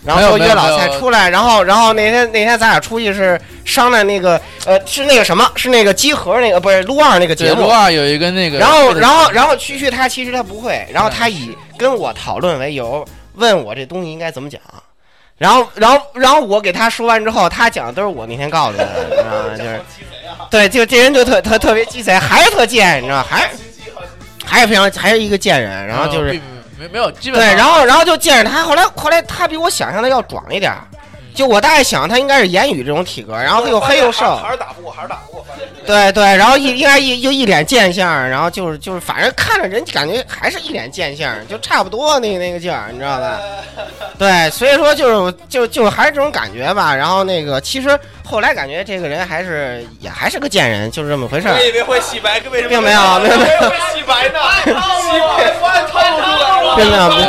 [0.03, 14.61] 然后说约老蔡出来，然后然后那天那天咱俩出去是商量那个呃是那个什么是那个集合那个不是撸二那个节，目撸，二有一个那个，然后然后然后区区他其实他不会，然后他以跟我讨论为由，问我这东西应该怎么讲。
[15.37, 19.57] 然后，然后，然后我给他说完之后，他讲的都是我那天告诉他的，你知道吗？
[19.57, 19.81] 就是，
[20.49, 23.49] 对，就这人就特特特别鸡贼，还是特贱，你知道，还是
[24.45, 25.85] 还是非常还是一个贱人。
[25.85, 26.41] 然后就是并
[26.77, 30.79] 没没有基本对，然后然后就见着他，后来后来他比我想象的要壮一点儿，
[31.37, 43.39] 就我大概想他应该是言语这种体格，然后又黑又瘦，还是打不过，还是打不过，反正对对，然后一应该一就一脸贱相，然后就是就是反正看着人感觉还是一脸贱相，就差不多那那个劲儿，你知道吧？
[44.17, 46.95] 对，所以说就是就就还是这种感觉吧。
[46.95, 51.59] 然后那个其实后来感觉这个人还是也还是个贱人，就是这么回事儿我。
[51.63, 54.39] 以为会洗白，为什么并没有没有没有会洗白呢？
[54.65, 55.53] 洗白，
[55.87, 56.17] 套路
[56.67, 57.27] 了，并没有没有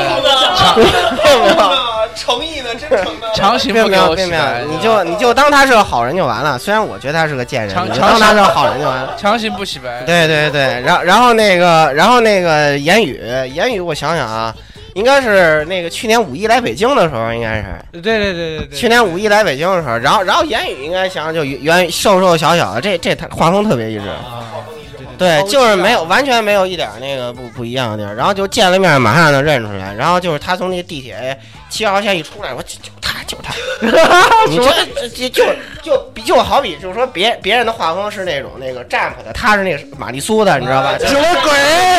[0.74, 1.78] 并没有呢，
[2.16, 3.28] 诚意呢，真诚呢。
[3.34, 6.58] 强行并没没有，，你就你就当他是个好人就完了。
[6.58, 9.14] 虽然我觉得他是个贱人，强你就当他是个好人就完了。
[9.16, 10.02] 强行不洗白。
[10.02, 13.20] 对对对，然后然后那个，然后那个言语，
[13.54, 14.54] 言语，我想想啊，
[14.94, 24.04] 应该是那个去年五一来北京的时候，应该是对对对对对，去年五一来北京的时候，然后然后言语应该想想就原瘦瘦小小的，这这他画风特别一致，
[25.16, 31.36] 对，就是没有完全没有一点那个不不一样的地儿，然后就见了面马上就认出来，然后就是他从那个地铁
[31.68, 32.78] 七号线一出来，我就
[33.28, 35.44] 就他就是他， 你这这就
[35.84, 40.98] 就比就好比就是说别别人的画风是那种那个 Jump 的，他是那个玛丽苏的，你知道吧？
[40.98, 41.52] 什么鬼？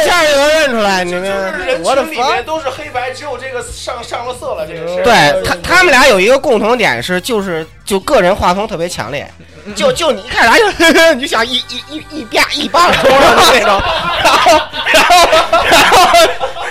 [0.03, 1.81] 一下就能认出来，你明白吗人？
[1.83, 5.03] 我的群里面都是黑白，只有这个上上了色了，这个是。
[5.03, 9.29] 对他，他们俩有一个共同点是，就是就个人画风特别强烈，
[9.73, 13.81] 就就你一看啥就你就想一一一一啪一巴掌抽上去那种，
[14.23, 14.51] 然后
[14.93, 15.15] 然后
[15.69, 16.07] 然后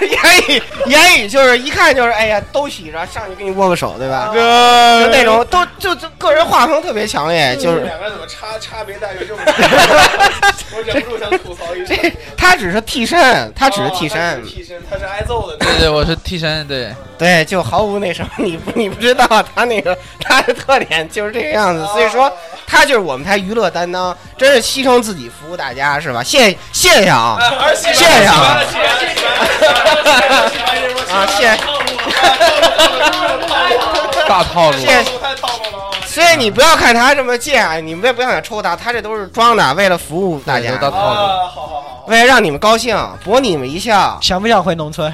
[0.00, 0.18] 言
[0.48, 4.30] 语言语就是一看就是哎呀都喜着上去给你握个手对吧？
[4.32, 4.40] 就
[5.10, 9.52] 那种都就就个人画风特别强烈，就是两个人怎么差差别待遇这么大？
[10.74, 11.96] 我忍不住想吐槽一句。
[11.96, 15.56] 这他只是替身，他只是替身，替身，他是挨揍的。
[15.56, 22.32] 对对，我是替身，对，对，就毫无那什么，你不你不知道他那个他的特点就是这个样子，所以说
[22.70, 26.22] 他就是我们台娱乐担当，真是牺牲自己服务大家是吧？
[26.22, 27.38] 谢谢谢啊，
[27.74, 28.60] 谢谢啊
[34.28, 34.78] 大套路。
[34.78, 35.02] 谢谢。
[35.18, 36.04] 太套路了啊！
[36.06, 41.14] 所以你不要看他这么贱，你们也不要想抽他，他这都是装的，为了服务大家好好
[41.66, 42.04] 好。
[42.06, 42.94] 为了让你们高兴，
[43.24, 44.18] 博你们一笑。
[44.20, 45.10] 想不想回农村？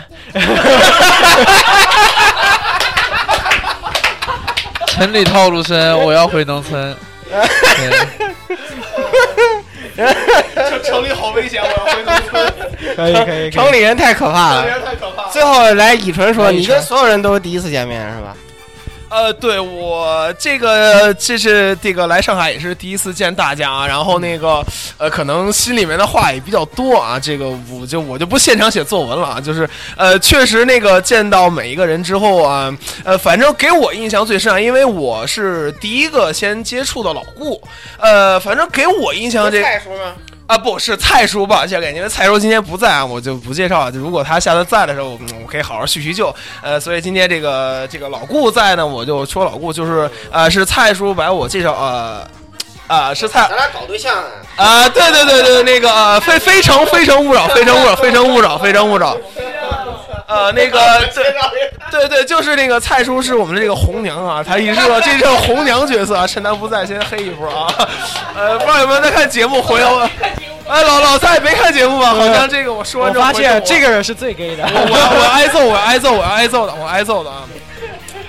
[4.89, 6.97] 城里套路深，我要回农村。
[9.97, 10.15] 对
[10.57, 12.53] 这城里好危险，我要回农村。
[12.97, 13.51] 可以可以。
[13.51, 14.65] 城里人太可怕了。
[14.85, 15.31] 太可怕了。
[15.33, 18.37] 最后来乙醇说，你跟所有人都是第一次见面是吧？
[19.15, 24.61] 呃，对我这个这是这个来上海也是第一次见大家啊，然后那个
[24.99, 37.63] 呃，可能心里面的话也比较多啊，这个我就我就不现场写作文了啊，就是呃，确实那个见到每一个人之后啊，呃，反正给我印象最深啊，因为我是第一个先接触的老顾，
[38.01, 39.63] 呃，反正给我印象这？
[40.47, 43.91] 啊，不是蔡叔抱歉，给您因为蔡叔今天不在啊，我就不介绍了。
[43.93, 46.35] 如果他下次在的时候，嗯我可以好好叙叙旧。
[46.63, 52.27] 呃，所以今天这个这个老顾在呢，我就说老顾就是呃是蔡叔把我介绍呃
[52.87, 54.23] 啊、是蔡咱俩搞对象啊。
[54.57, 59.17] 啊、对对对对，那个呃非非诚非诚勿扰，非诚勿扰，非诚勿扰，非诚勿扰。
[60.27, 60.79] 呃，那个
[61.91, 67.73] 对对对，就是那个蔡叔是我们的这个红娘啊，他也是个这是红娘角色啊，趁他不在先黑一波啊。
[68.37, 69.61] 呃，不知道有没有在看节目？
[69.61, 70.11] 回头我，
[70.69, 72.15] 哎，老老蔡没看节目吧？
[72.15, 74.65] 好像这个我说完之后，我发现这个人是最 gay 的。
[74.65, 77.45] 我我我挨揍，我挨揍，我挨揍的，我挨揍的啊！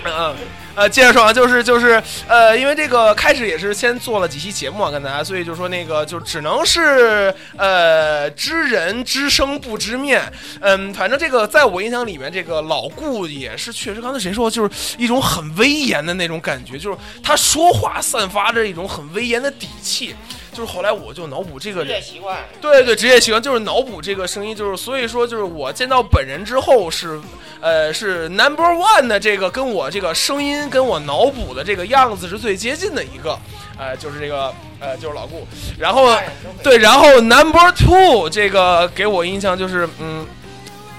[0.03, 0.35] 嗯 嗯。
[0.75, 10.21] 呃，接着说啊，就是就是呃，因为这个开始也是先做了几期节目啊，跟大家，所以就说那个就只能是呃知人知声不知面，
[10.59, 20.13] 嗯，反正这个在我印象里面，这个老顾也是确实，刚才谁说就是一种很威严的那种感觉，就是他说话散发着一种很威严的底气。
[20.55, 22.39] 就是后来我就脑补这个人，习惯。
[22.61, 27.19] 对对，职业习惯就是脑补这个声音，就是所以说就是我见到本人之后是，
[27.59, 33.37] 呃，是 number one 的这个跟我这个声音跟我脑补的这个样子是最接近的一个，
[33.77, 35.45] 呃，就是这个呃就是老顾，
[35.77, 36.15] 然后
[36.63, 40.25] 对，然后 number two 这个给我印象就是嗯。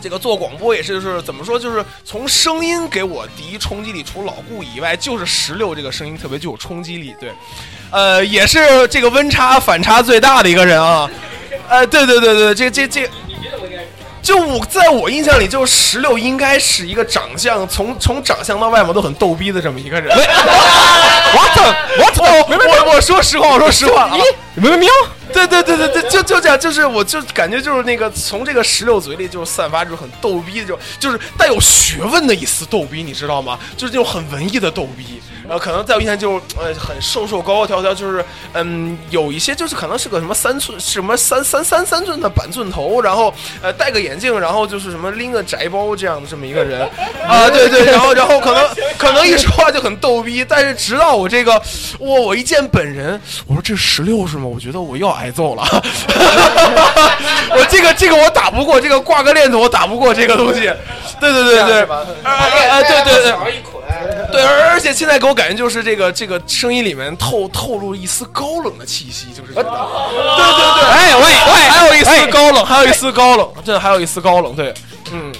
[0.06, 7.12] 这个做广播也是，就是怎么说，就是从声音给我第一冲击力，除老顾以外，就是石榴这个声音特别具有冲击力。
[7.18, 7.32] 对，
[7.90, 11.10] 呃，也是这个温差反差最大的一个人啊。
[11.68, 13.10] 呃，对对对对，这这这，
[14.22, 20.16] 就我在我印象里，就石榴应该是一个长相从从长相到外貌都很逗逼的这么一个人。
[20.16, 24.16] 我操 我怎我我说实话，我说实话啊，
[24.54, 24.88] 没没喵。
[25.36, 33.58] 对对对对对，就就这样，就是我就感觉就是那个从这个石榴嘴里就散发出很逗逼的就，就是带有学问的一丝逗逼，你知道吗？
[33.76, 35.20] 就是那种很文艺的逗逼。
[35.48, 43.32] 然后可能在我印象就是呃很瘦瘦高高挑挑，就是嗯有一些就是可能是个什么三寸什么三三三三寸的板寸头，然后
[43.62, 46.82] 呃戴个眼镜，然后就是什么拎个宅包这样的这么一个人
[47.26, 48.68] 啊，对对，然后然后可能
[48.98, 51.60] 可能一说话就很逗逼，但是直到我这个
[51.98, 54.46] 我我一见本人，我说这十六是吗？
[54.46, 55.62] 我觉得我要挨揍了，
[57.50, 60.60] 我这个这个我打不过，这个挂个链子我打不过这个东西，
[61.20, 63.34] 对对对对，啊啊对对对。
[64.32, 69.62] 对，而而且现在给我感觉就是这个这个声音里面透透露一丝高冷的气息，就是这个。
[69.62, 74.74] 对对对，哎喂喂，还有一丝高冷，还有一丝高冷，真的还有一丝高冷，对，
[75.12, 75.32] 嗯。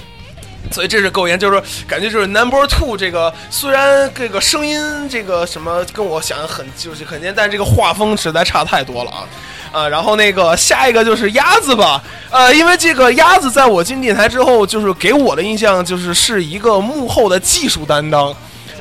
[0.69, 9.23] 所以这是够严，就是感觉就是 number two 这个，虽然这个声音这个什么跟我想的很就是很近，但这个画风实在差太多了啊。
[9.71, 18.35] 啊，然后那个下一个就是鸭子吧，呃，因为这个鸭子在我进电台之后，就是给我的印象就是是一个幕后的技术担当。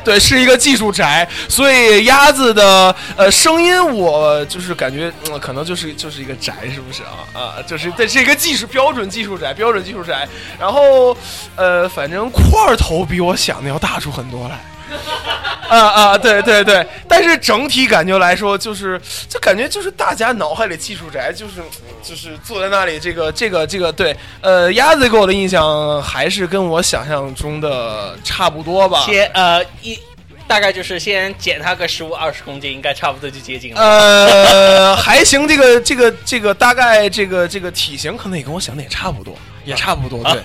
[0.06, 7.26] 对，是一个技术宅，所以鸭子的呃声音，我就是感觉、嗯、可能就是就是一个宅，是不是啊？
[7.34, 10.24] 啊，就是这是一个技术标准技术宅，标准技术宅。
[10.60, 11.16] 然后
[11.56, 14.60] 呃，反正块头比我想的要大出很多来。
[15.68, 21.54] 啊啊，对对对，但是整体感觉来说，就是就感觉就是大家脑海里技术宅，就是
[22.02, 29.00] 就是坐在那里，这个这个这个，对，呃，鸭子给我的印象还是跟我想象中的差不多吧。
[29.00, 29.98] 先呃一
[30.46, 33.80] 大概就是先减他个十五二十公斤，应该差不多就接近了。
[33.80, 39.36] 呃，还行，这个这个这个大概这个这个体型可能也跟我想的也差不多，
[39.66, 40.40] 也差不多， 对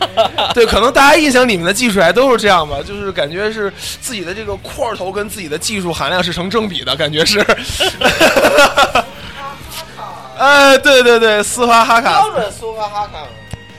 [0.53, 7.39] 对，可能大家印象里面的技术还都是这样吧，就是感觉是自己的这个块头跟自己的技术含量是成正比的感觉是。
[10.37, 13.19] 哎，对对对，斯巴哈卡，标准苏格哈卡。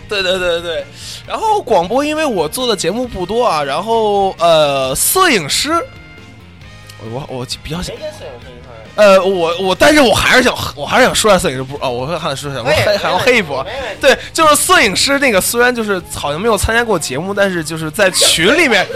[0.08, 0.86] 对对对对，
[1.26, 5.72] 然后广播，因为我做的节目不多啊，然后呃，摄影师，
[7.00, 8.61] 我我我比较想谁，跟摄影师？
[8.94, 13.66] 呃，我我，但是我还是想，我还是想说下摄影师不啊，我还想说一下，我哎还还要黑一波。
[14.00, 18.86] 对，就是摄影师那个，虽然就是好像没有参加过节目，但是就是在群里面，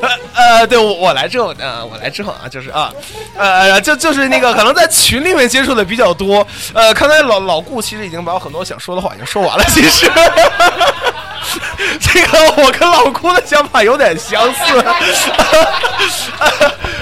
[0.00, 2.92] 呃呃，对我我来之后啊、我来之后啊，就是啊，
[3.36, 6.44] 呃，就就是那个可能在群里面接触的比较多。
[6.72, 10.10] 呃，看来老老顾其实已经把我很多想说的话已经说完了，其实。
[12.00, 14.84] 这个我跟老郭的想法有点相似，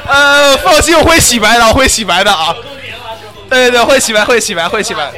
[0.06, 2.54] 呃，放心，我会洗白的，我会洗白的啊。
[3.48, 5.12] 对对对，会洗白，会洗白，会洗白。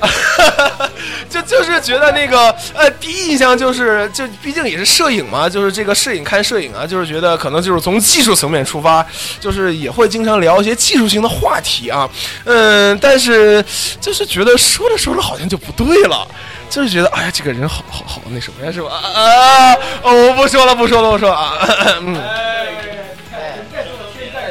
[1.28, 9.06] 就就是觉得那个呃，第一印象就是就毕竟也是摄影嘛，就是这个摄影看摄影啊，就是觉得可能就是从技术层面出发，
[9.40, 12.08] 就是也会经常聊一些技术性的话题啊，
[12.44, 13.64] 嗯，但是
[14.00, 16.26] 就是觉得说着说着好像就不对了。
[16.70, 18.90] 就是觉得，哎呀，这个人好好好那什么呀，是吧？
[18.92, 21.54] 啊，哦，我不说了，不说了，我说啊，
[22.00, 22.14] 嗯，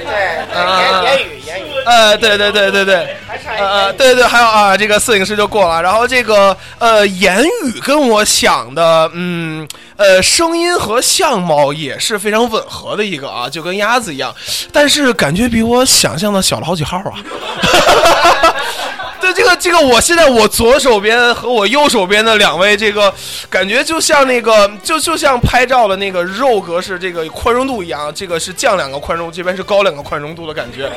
[0.03, 1.38] 言言言语，
[1.85, 3.15] 呃，对对对对对，
[3.57, 9.67] 呃，对对，还有啊，这个摄影师就过了，然后这个呃，言语跟我想的，嗯，
[9.97, 14.33] 呃，声音和相貌也是非常吻合的一个啊，就跟鸭子一样，
[14.71, 17.13] 但是感觉比我想象的小了好几号啊。
[19.29, 23.13] 对这个这个，我现在我左手边和我右手边的两位，这个
[23.49, 30.91] 感觉就像那个就就像拍照的那个肉格式这个宽容度一样，这个是降两个宽容，这边是高两个宽容度的感觉。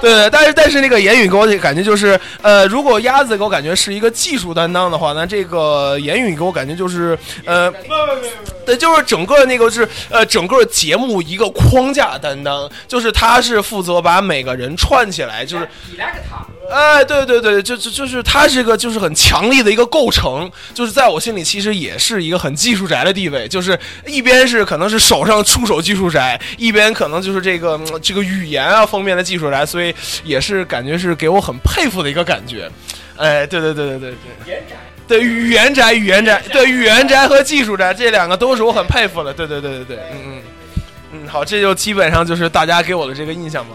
[0.00, 7.70] 对，但是但是那个言语给我的感觉就是，呃，如果鸭子给我感觉是一个技术担当的话，那这个言语给我感觉就是，呃，
[8.66, 15.68] 对，就是整个那个是呃整个节目一个框架担当，就是他是负责把每个人串起来，就是。
[16.72, 29.94] 哎，对对对，就就就是它是个就是很强力的一个构成，就是在我心里其实也是一个很技术宅的地位，就是一边是可能是手上出手技术宅，一边可能就是这个嗯这个语言啊方面的技术宅，所以
[30.24, 32.70] 也是感觉是给我很佩服的一个感觉。
[33.16, 34.10] 哎，对对对对对
[34.44, 34.64] 对。
[35.10, 39.34] 对语言宅、语言宅，对语言宅和技术宅这两个都是我很佩服的。
[39.34, 40.42] 对对对对对，嗯嗯
[41.14, 43.74] 嗯，好，这就基本上就是大家给我的这个印象吧。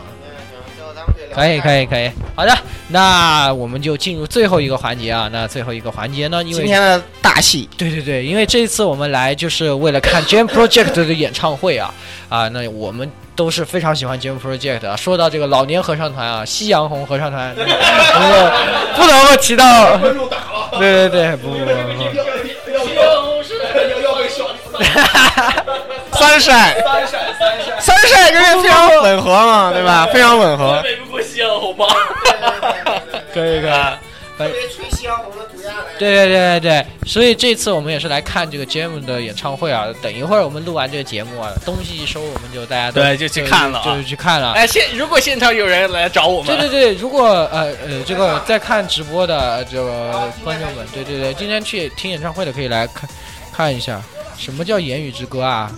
[1.35, 2.09] 可以，可以，可以。
[2.35, 2.57] 好的，
[2.87, 5.29] 那我们就进入最后一个环节啊。
[5.31, 11.93] 那最后一个环节呢，因为今天的大戏，对对对，因为这一次我们来就是为了看 Jam Project 的演唱会啊
[12.29, 14.95] 啊，那我们都是非常喜欢 Jam Project 的。
[14.97, 17.69] 说到这个老年合唱团啊，夕阳红合唱团， 不能
[18.95, 19.97] 不能不提到，
[20.79, 21.65] 对对对，不不不不。
[26.27, 26.75] 三晒，
[27.79, 30.07] 三晒跟这非常吻合嘛，对吧？
[30.11, 30.81] 非常吻合。
[30.81, 31.85] 北不过夕阳红吗？
[33.33, 33.71] 可以可以。
[34.37, 35.97] 特别吹夕阳红的涂鸦来。
[35.97, 39.85] 对对对对对，所以这次我们也是来看这个 Jam 的演唱会啊。
[40.01, 44.51] 等一会儿我们录完这个节目啊，东西一收，我们就大家都对就去看了啊就是去看了。
[44.51, 53.09] 哎，现如果现场有人来找我们，对对对，如果呃呃这个在看直播的呃这个观众们，对对对，今天去听演唱会的可以来看
[53.53, 54.01] 看一下，
[54.37, 55.71] 什么叫言语之歌啊？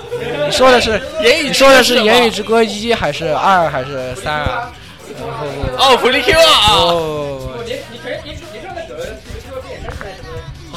[0.46, 4.72] 你说的是言语之歌你说的是言语之歌一还是二还是三啊？
[5.78, 9.14] 哦，普利 Q 啊，哦，你你可以你你说那个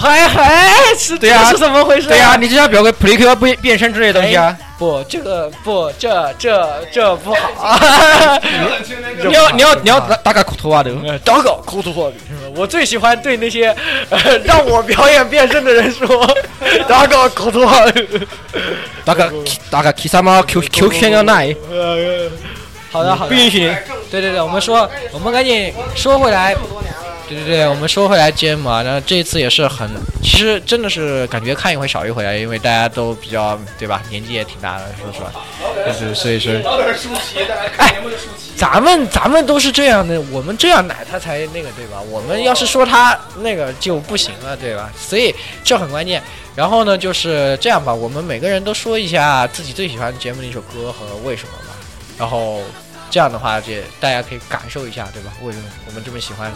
[0.05, 2.09] 还还是对呀怎么回事啊？
[2.09, 4.55] 对呀、你就像表个 p l a y 变变身之类的东西啊。
[4.77, 7.79] 不，这个不，这这这不好。
[9.25, 10.91] 你要你要你要 打打个口头啊的，
[11.23, 12.11] 打个口头话
[12.55, 13.75] 我最喜欢对那些、
[14.09, 16.07] 呃、让我表演变身的人说，
[16.87, 17.85] 打个口头话。
[19.05, 19.31] 打个
[19.69, 21.55] 打个 K 什么 Q Q Q 要奶，
[22.91, 23.71] 好的好的，不允许。
[24.09, 26.55] 对对对，我们说，我们赶紧说回来。
[27.27, 29.89] 对对对，我们说回来 Jam 啊，那这次也是很，
[30.21, 35.31] 其实真的是感觉看一回少一回啊，因为大家都比较对吧，年纪也挺大的，说实话，
[35.85, 38.51] 就是所以说，找点舒淇，大家看节目的舒淇。
[38.55, 41.99] 咱们咱们都是这样的，我们这样奶他才那个对吧？
[42.09, 44.91] 我们要是说他那个就不行了，对吧？
[44.97, 46.21] 所以这很关键。
[46.55, 51.75] 然后呢，就是这样吧，我们每个人都说一下自己最喜欢节目的一首歌和为什么吧。
[52.17, 52.61] 然后
[53.11, 55.33] 这样的话，这大家可以感受一下，对吧？
[55.43, 56.49] 为什么我们这么喜欢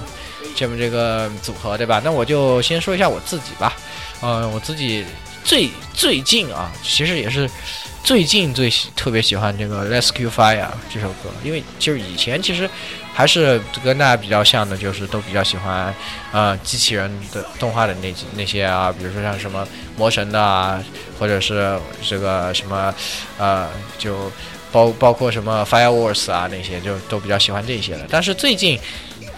[0.56, 2.02] 这么这个组合，对吧？
[2.04, 3.76] 那我就先说一下我自己吧。
[4.22, 5.06] 呃，我自己
[5.44, 7.50] 最最近啊，其实也是
[8.04, 10.62] 最近最喜特别喜欢这个《Rescue Fire》
[10.94, 12.70] 这首歌，因为就是以前其实
[13.14, 15.94] 还是跟大家比较像的，就是都比较喜欢
[16.34, 20.84] 呃机器人的动画的那那些啊，比如说像什么魔神的啊，
[21.18, 22.94] 或者是这个什么
[23.38, 24.30] 呃就
[24.72, 28.06] 包包括什么 Fireworks 啊那些，就都比较喜欢这些的。
[28.10, 28.78] 但是最近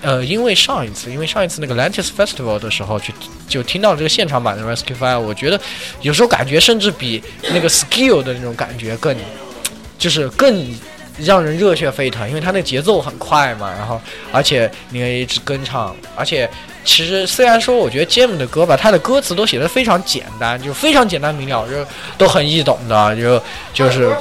[0.01, 3.13] 呃，因为上一次，因为上一次那个 Lantis Festival 的时候去
[3.47, 5.59] 就听到这个现场版的 Rescue Fire，我觉得
[6.01, 7.21] 有时候感觉甚至比
[7.53, 9.15] 那个 Skill 的那种感觉更，
[9.99, 10.75] 就是更
[11.19, 16.49] 让人热血沸腾，因为它那节奏很快嘛，然后而且你可以一直跟唱，而且
[16.83, 21.85] 其实虽然说我觉得 Jam 的歌吧，它的歌词都写的非常简单，就非常简单明了，就
[22.17, 23.43] 都很易懂的，就
[23.73, 24.11] 就是。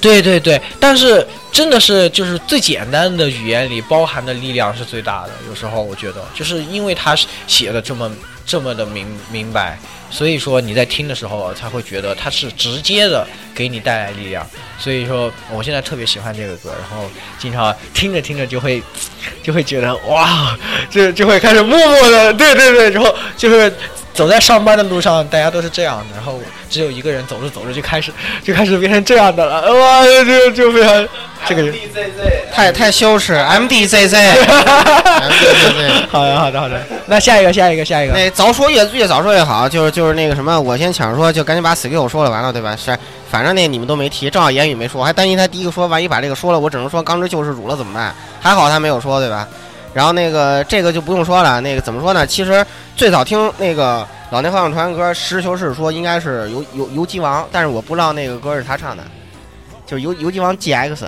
[0.00, 5.30] 对对对，但是真的是就是最简单的语言里包含的力量是最大的。
[5.48, 8.10] 有时候我觉得，就是因为他写的这么
[8.46, 9.78] 这么的明明白，
[10.10, 14.46] 所以说你在听的时候才会觉得他是直接的给你带来力量。
[14.78, 17.08] 所以说我现在特别喜欢这个歌，然后
[17.38, 18.82] 经常听着听着就会
[19.42, 20.56] 就会觉得哇，
[20.90, 23.72] 就就会开始默默的，对对对，然后就是
[24.20, 26.38] 走在上班的路上，大家都是这样的，然后
[26.68, 28.12] 只有一个人走着走着就开始
[28.44, 31.08] 就开始变成这样的了，哇，就就非常
[31.46, 31.74] 这个人。
[32.52, 34.18] 太太羞耻，MDZZ，MDZZ。
[36.12, 36.78] 好的，好的，好的。
[37.06, 38.12] 那下一个，下一个，下一个。
[38.12, 42.76] 那早说越越早说越好，就是就是那个什么，我先抢着说，就赶紧把 skill 说了，完了对吧？
[42.76, 42.94] 是，
[43.30, 48.14] 反正那你们都没提，正好言语没说，我还担心他第一个说，万一把这个说了，我只能说钢之救世主了怎么办？
[48.38, 49.48] 还好他没有说，对吧？
[49.92, 52.26] 然后那个这个就不用说了，那个怎么说呢？
[52.26, 52.64] 其实
[52.96, 59.02] 最早听那个老年合唱团歌，实事求是说应该是游游游击王，但是我不知道那个歌是他唱的，
[59.86, 61.06] 就是游游击王 GX。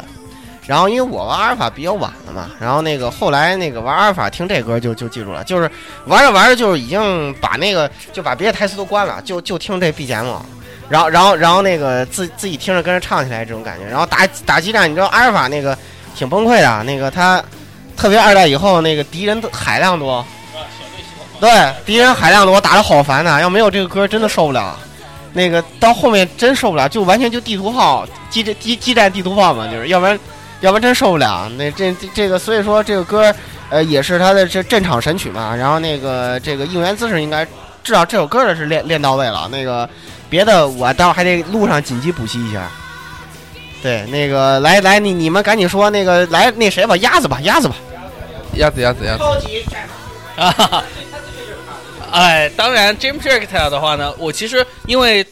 [0.65, 5.69] 然后因为我玩阿尔法比较晚了嘛，然后那个后来那个玩阿尔法听这歌就就记住了，就是
[6.07, 10.37] 玩着玩着就是已经把那个就把别的台词都关了，就就听这 BGM，
[10.89, 15.77] 然后然后然后那个自自己听着跟着唱起来这种感觉，然后打打激战，你知道阿尔法那个
[16.15, 17.43] 挺崩溃的，那个他
[17.97, 20.25] 特别二代以后那个敌人海量多，
[21.41, 21.51] 对
[21.85, 24.79] 敌人海量多，打的好烦呐，要没有这个歌真的受不了。
[25.33, 30.19] 那个到后面真受不了，就完全就地图炮激战激激战地图炮嘛，就是要不然。
[30.61, 33.35] 要不然真受不了，那这这个，所以说这个歌，
[33.69, 35.57] 呃，也是他的这镇场神曲嘛。
[35.57, 37.45] 然后那个这个应援姿势应该
[37.83, 39.49] 至少这首歌的是练练到位了。
[39.51, 39.91] 那个
[40.31, 42.71] 别的我待会儿还得路上紧急补习一下。
[43.83, 47.75] 对，那个来来，你你们赶紧说那个来那谁吧，鸭子吧，鸭子吧，
[48.55, 49.19] 鸭子鸭子鸭子。
[49.19, 49.89] 超级战
[50.37, 50.85] 马啊，
[52.13, 55.27] 哎，当然 Jam Project 的话呢，我其实因为。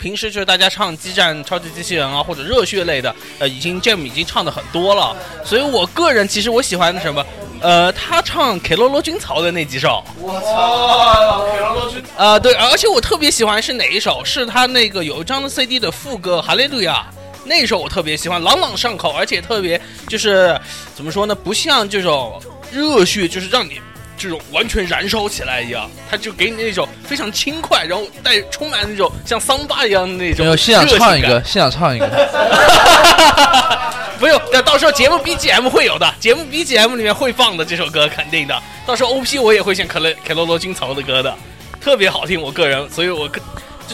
[0.00, 5.14] 平时就是大家唱激战、超级机器人啊，或者热血类的，呃，已经 Jam 已经唱的很多了，
[5.44, 7.22] 所以我个人其实我喜欢的什么，
[7.60, 10.02] 呃，他唱《K 罗罗军曹》的那几首。
[10.18, 12.02] 我操，K 罗罗军。
[12.16, 14.24] 呃，对，而且我特别喜欢是哪一首？
[14.24, 17.04] 是他那个有一张的 CD 的副歌《哈利路亚》，
[17.44, 20.58] 那首我特别喜欢，朗朗上口，而且特别就是
[20.94, 21.34] 怎么说呢？
[21.34, 22.40] 不像这种
[22.72, 23.80] 热血，就是让你。
[24.22, 30.44] 这种完全燃烧起来一样，他就给你那种非常轻快，然后带充满那种像桑巴一样的那种。
[30.44, 32.06] 没有，现场唱一个，现场唱一个。
[34.20, 38.62] 不用，到时候节目 BGM 会有的，节目 BGM 里面会放的这首歌肯定的。
[38.84, 41.34] 到时候 OP 我也会选可乐凯罗罗军曹的歌的，
[41.80, 42.86] 特别好听，我个人。
[42.90, 43.26] 所以我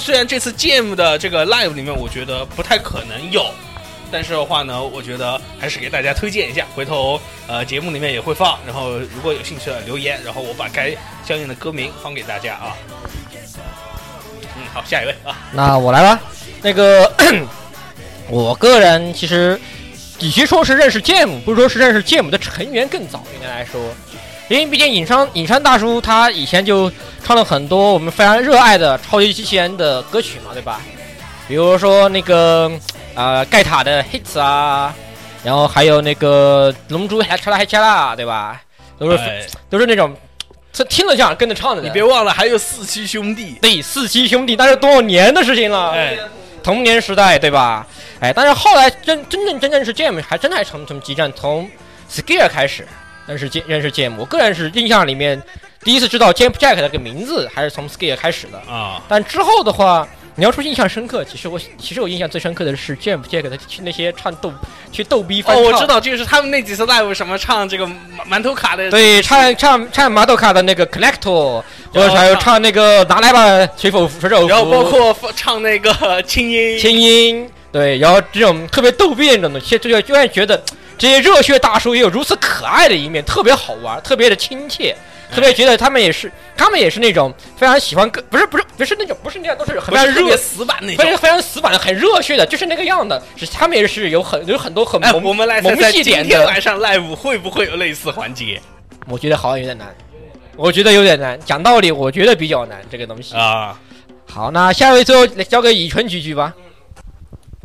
[0.00, 3.44] 虽然这次 Jam 的这个 Live 里面，我觉得不太可能有。
[4.10, 10.94] 但是的话呢，我觉得还是给大家推荐一下，回头呃节目里面也会放，然后如果有兴趣的留言，然后我把该
[11.26, 12.76] 相应的歌名放给大家啊。
[14.56, 15.36] 嗯，好，下一位啊。
[15.52, 16.20] 那我来吧。
[16.62, 17.12] 那个，
[18.28, 19.60] 我个人其实，
[20.20, 23.24] 与其说是认识 Jam，不如说是认识 Jam 的成员更早。
[23.34, 23.80] 应该来说，
[24.48, 26.90] 因为毕竟隐山隐山大叔他以前就
[27.24, 30.80] 唱了很多我们非常热爱的超级机器人的歌曲嘛，对吧？
[31.48, 32.70] 比如说那个。
[33.16, 34.94] 啊，盖塔的 hits 啊，
[35.42, 38.60] 然后还有那个龙珠还吃了还吃了，对吧？
[38.98, 39.18] 都是
[39.70, 40.14] 都是那种，
[40.70, 41.80] 他听了就想跟着唱的。
[41.82, 45.92] 你别忘了还有四七兄弟，对，四七兄弟那是多少年的事情了？
[45.92, 46.18] 哎，
[46.62, 47.86] 童年时代，对吧？
[48.20, 51.66] 哎，但是后来真真正真正是 Jam，还真的还从从激战从
[52.10, 52.86] Scare 开始
[53.26, 54.14] 认识 Jam 认识 Jam。
[54.16, 55.42] 我个人是印象里面
[55.82, 59.02] 第一次知道 Jam Jack 这个名字，还是从 Scare 开始的啊。
[59.08, 60.06] 但之后的话。
[60.38, 64.52] 你要说印象深刻，其实我其实我印象最深刻的是 Jam Jack 的去那些唱逗
[64.92, 65.64] 去逗逼翻唱。
[65.64, 67.88] 哦，我知道，就是他们那几次 live 什么唱这个
[68.28, 68.90] 馒头卡的。
[68.90, 74.48] 对，唱唱唱馒头卡的那个 Collector，或者还有唱那个拿来吧水否水手服。
[74.48, 76.78] 然后包括唱那个轻音。
[76.78, 80.62] 轻音，对，然后这种特别逗逼那种东西，就就就然觉得
[80.98, 84.96] 这些热血大叔也有如此可爱的一面，特别好玩，特别的亲切。
[85.34, 93.20] 特别觉得他们也是，他们也是那种非常喜欢，不是不是不是那种不是那样，都是非常热死板那种，非常非常死板的，很热血的，就是那个样的。
[93.34, 96.46] 是他们也是有很有很多很萌我们来萌系点的。
[96.46, 98.62] 晚上 live 会不会有类似环节？
[99.08, 99.92] 我觉得好像有点难，
[100.54, 101.36] 我觉得有点难。
[101.44, 103.76] 讲道理，我觉得比较难这个东西啊。
[104.30, 106.54] 好，那下一位最后交给以纯举举吧。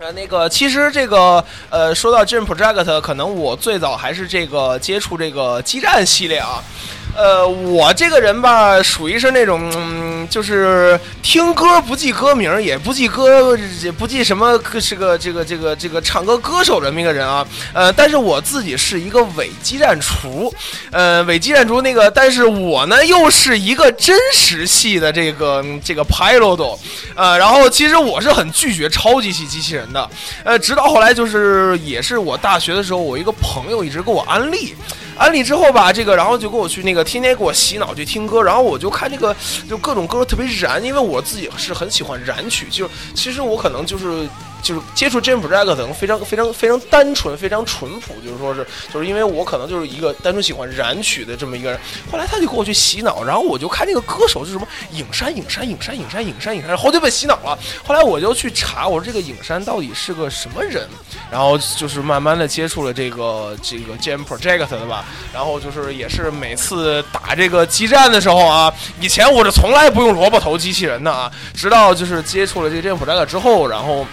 [0.01, 6.57] 呃，那个其实这个呃，说到 Jam Project，可能我最早还是这个接触这个基站系列啊。
[7.15, 17.45] 呃，我这个人吧，属于是那种，就是听歌不记歌名，也不记歌，也不记什么是个这个这个这个唱歌歌手这么一个人啊。
[17.73, 20.51] 呃，但是我自己是一个伪基站厨，
[20.89, 26.77] 呃，伪基站厨那个，但是我呢又是一个真实系的这个这个 pilot，
[27.15, 30.09] 呃，然后其实我是很拒绝超级系机器人的，
[30.45, 34.73] 呃，直到后来就是也是我大学的时候，我一个朋友一直给我安利。
[35.17, 39.35] 安利之后吧，这个然后就给我去那个天天给我洗脑去听歌，然后我就看这个
[39.69, 44.27] 就各种歌特别燃，因为我自己是很喜欢燃曲，就其实我可能就是。
[44.61, 51.79] 就是接触 Jam Project 可能非常非常非常单纯，非常淳朴，就是说是，就是因为我可能就是一个单纯喜欢燃曲的这么一个人。
[52.11, 57.57] 后来他就给我去洗脑，然后我就看这个歌手是什么影山，影山，影山，影山，影山，影山，好久被洗脑了。
[57.83, 60.87] 后来我就去查，我说这个影山到底是个什么人？
[61.31, 65.05] 然后就是慢慢的接触了这个这个 Jam Project 的吧。
[65.33, 74.05] 然后就是也是每次打这个激战的时候啊，以前我是从来不用萝卜头机器人的啊，直到就是接触了这个 Jam Project 之后，然后。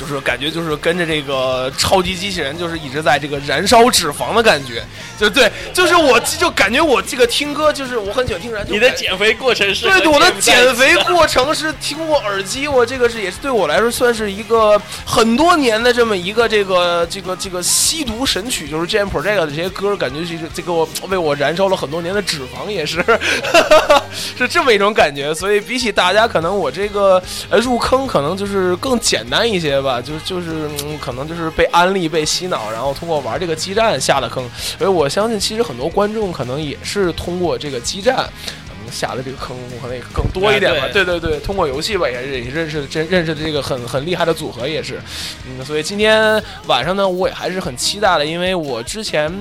[0.00, 4.82] 就是感觉就是跟着这个超级机器人，就是一直在这个燃烧脂肪的感觉，
[5.18, 8.64] 就对，就是我就感觉我这个听歌，就是我很喜欢听燃。
[8.66, 9.84] 你的减肥过程是？
[9.84, 23.04] 对，我的减肥过程是听过耳机，我这个是也是对我来说算是一个很多年的这么一个这个这个这个吸毒神曲，就是 Jam Project 的这些歌，感觉是这个我为我燃烧了很多年的脂肪，也是
[24.38, 25.34] 是这么一种感觉。
[25.34, 29.89] 所以比起大家，可能我这个呃入坑可能就是更简单一些吧。
[29.90, 30.68] 啊，就就是
[31.00, 34.48] 可能就是被安利、被洗脑，然后通过玩这个基站下的坑。
[34.78, 38.28] 所以我相信，其实很多观众可能也是通过这个基站。
[38.90, 45.00] 下的这个坑可能也更多一点吧，对对对，通过游戏吧也也认识真认识的这个很很厉害的组合也是，
[45.46, 49.32] 嗯，所以今天晚上呢，我也还是很期待的，因为我之前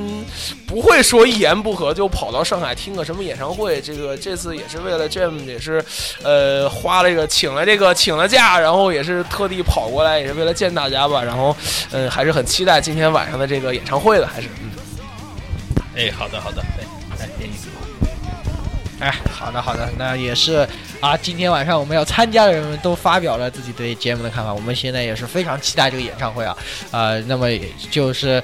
[0.68, 5.84] 不会说一言不合就跑到上海听个什么演唱会，这个这次也是为了 Jam 也是
[6.24, 11.56] 呃花了这个请了这个请了假，然后也是特地跑过来，也是为了见大家吧，然后
[11.92, 14.70] 嗯还是很期待今天晚上的这个演唱会的，还是嗯，
[15.96, 16.84] 哎，好的好的，哎，
[17.20, 17.69] 来点一首。
[19.00, 20.68] 哎，好的好的，那也是
[21.00, 21.16] 啊。
[21.16, 26.58] 今天晚上我们要参加的人们都发表了自己对节目的看法，我们现在也是非常期待这个演唱会啊。
[26.92, 28.44] 啊，那么也就是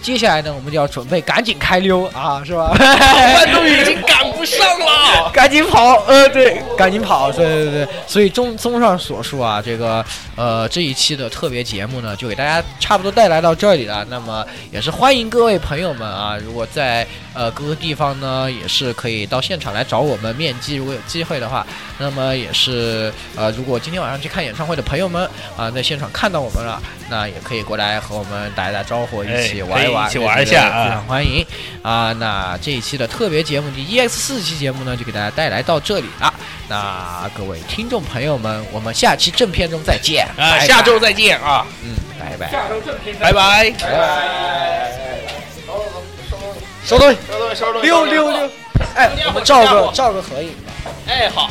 [0.00, 2.72] 接下来呢，我们就要准备赶紧开溜啊，是吧？
[2.76, 7.88] 观众已经 赶不上了，赶紧跑，呃，对，赶紧跑，对对对。
[8.06, 10.02] 所以综综上所述啊，这个
[10.36, 14.06] 呃这一期的特别节目呢，就给大家差不多带来到这里了。
[14.08, 19.84] 那么也是欢迎各位朋友们啊，如果在呃各个地方呢，也是可以到现场来。
[19.90, 21.66] 找我们面基，如果有机会的话，
[21.98, 31.46] 那么也是呃，如果今天晚上去看演唱会的朋友们啊，在现场看到我们了，那也可以过来和我们打一打招呼，一起玩一玩，一起玩一下非常欢迎
[31.82, 32.12] 啊！
[32.14, 36.32] 那这一期的特别节目，第 EX 四期节目呢，就给大家带来到这里了。
[36.68, 40.58] 那各位听众朋友们，我们下期正片中再见啊！
[40.60, 41.66] 下周再见啊！
[41.82, 42.50] 嗯，拜拜。
[42.50, 44.92] 下周正片，拜拜，拜拜。
[46.86, 48.50] 收东西，收东西，收东西，六六六。
[48.94, 50.72] 哎，我们照个照个合影吧。
[51.06, 51.50] 哎，好。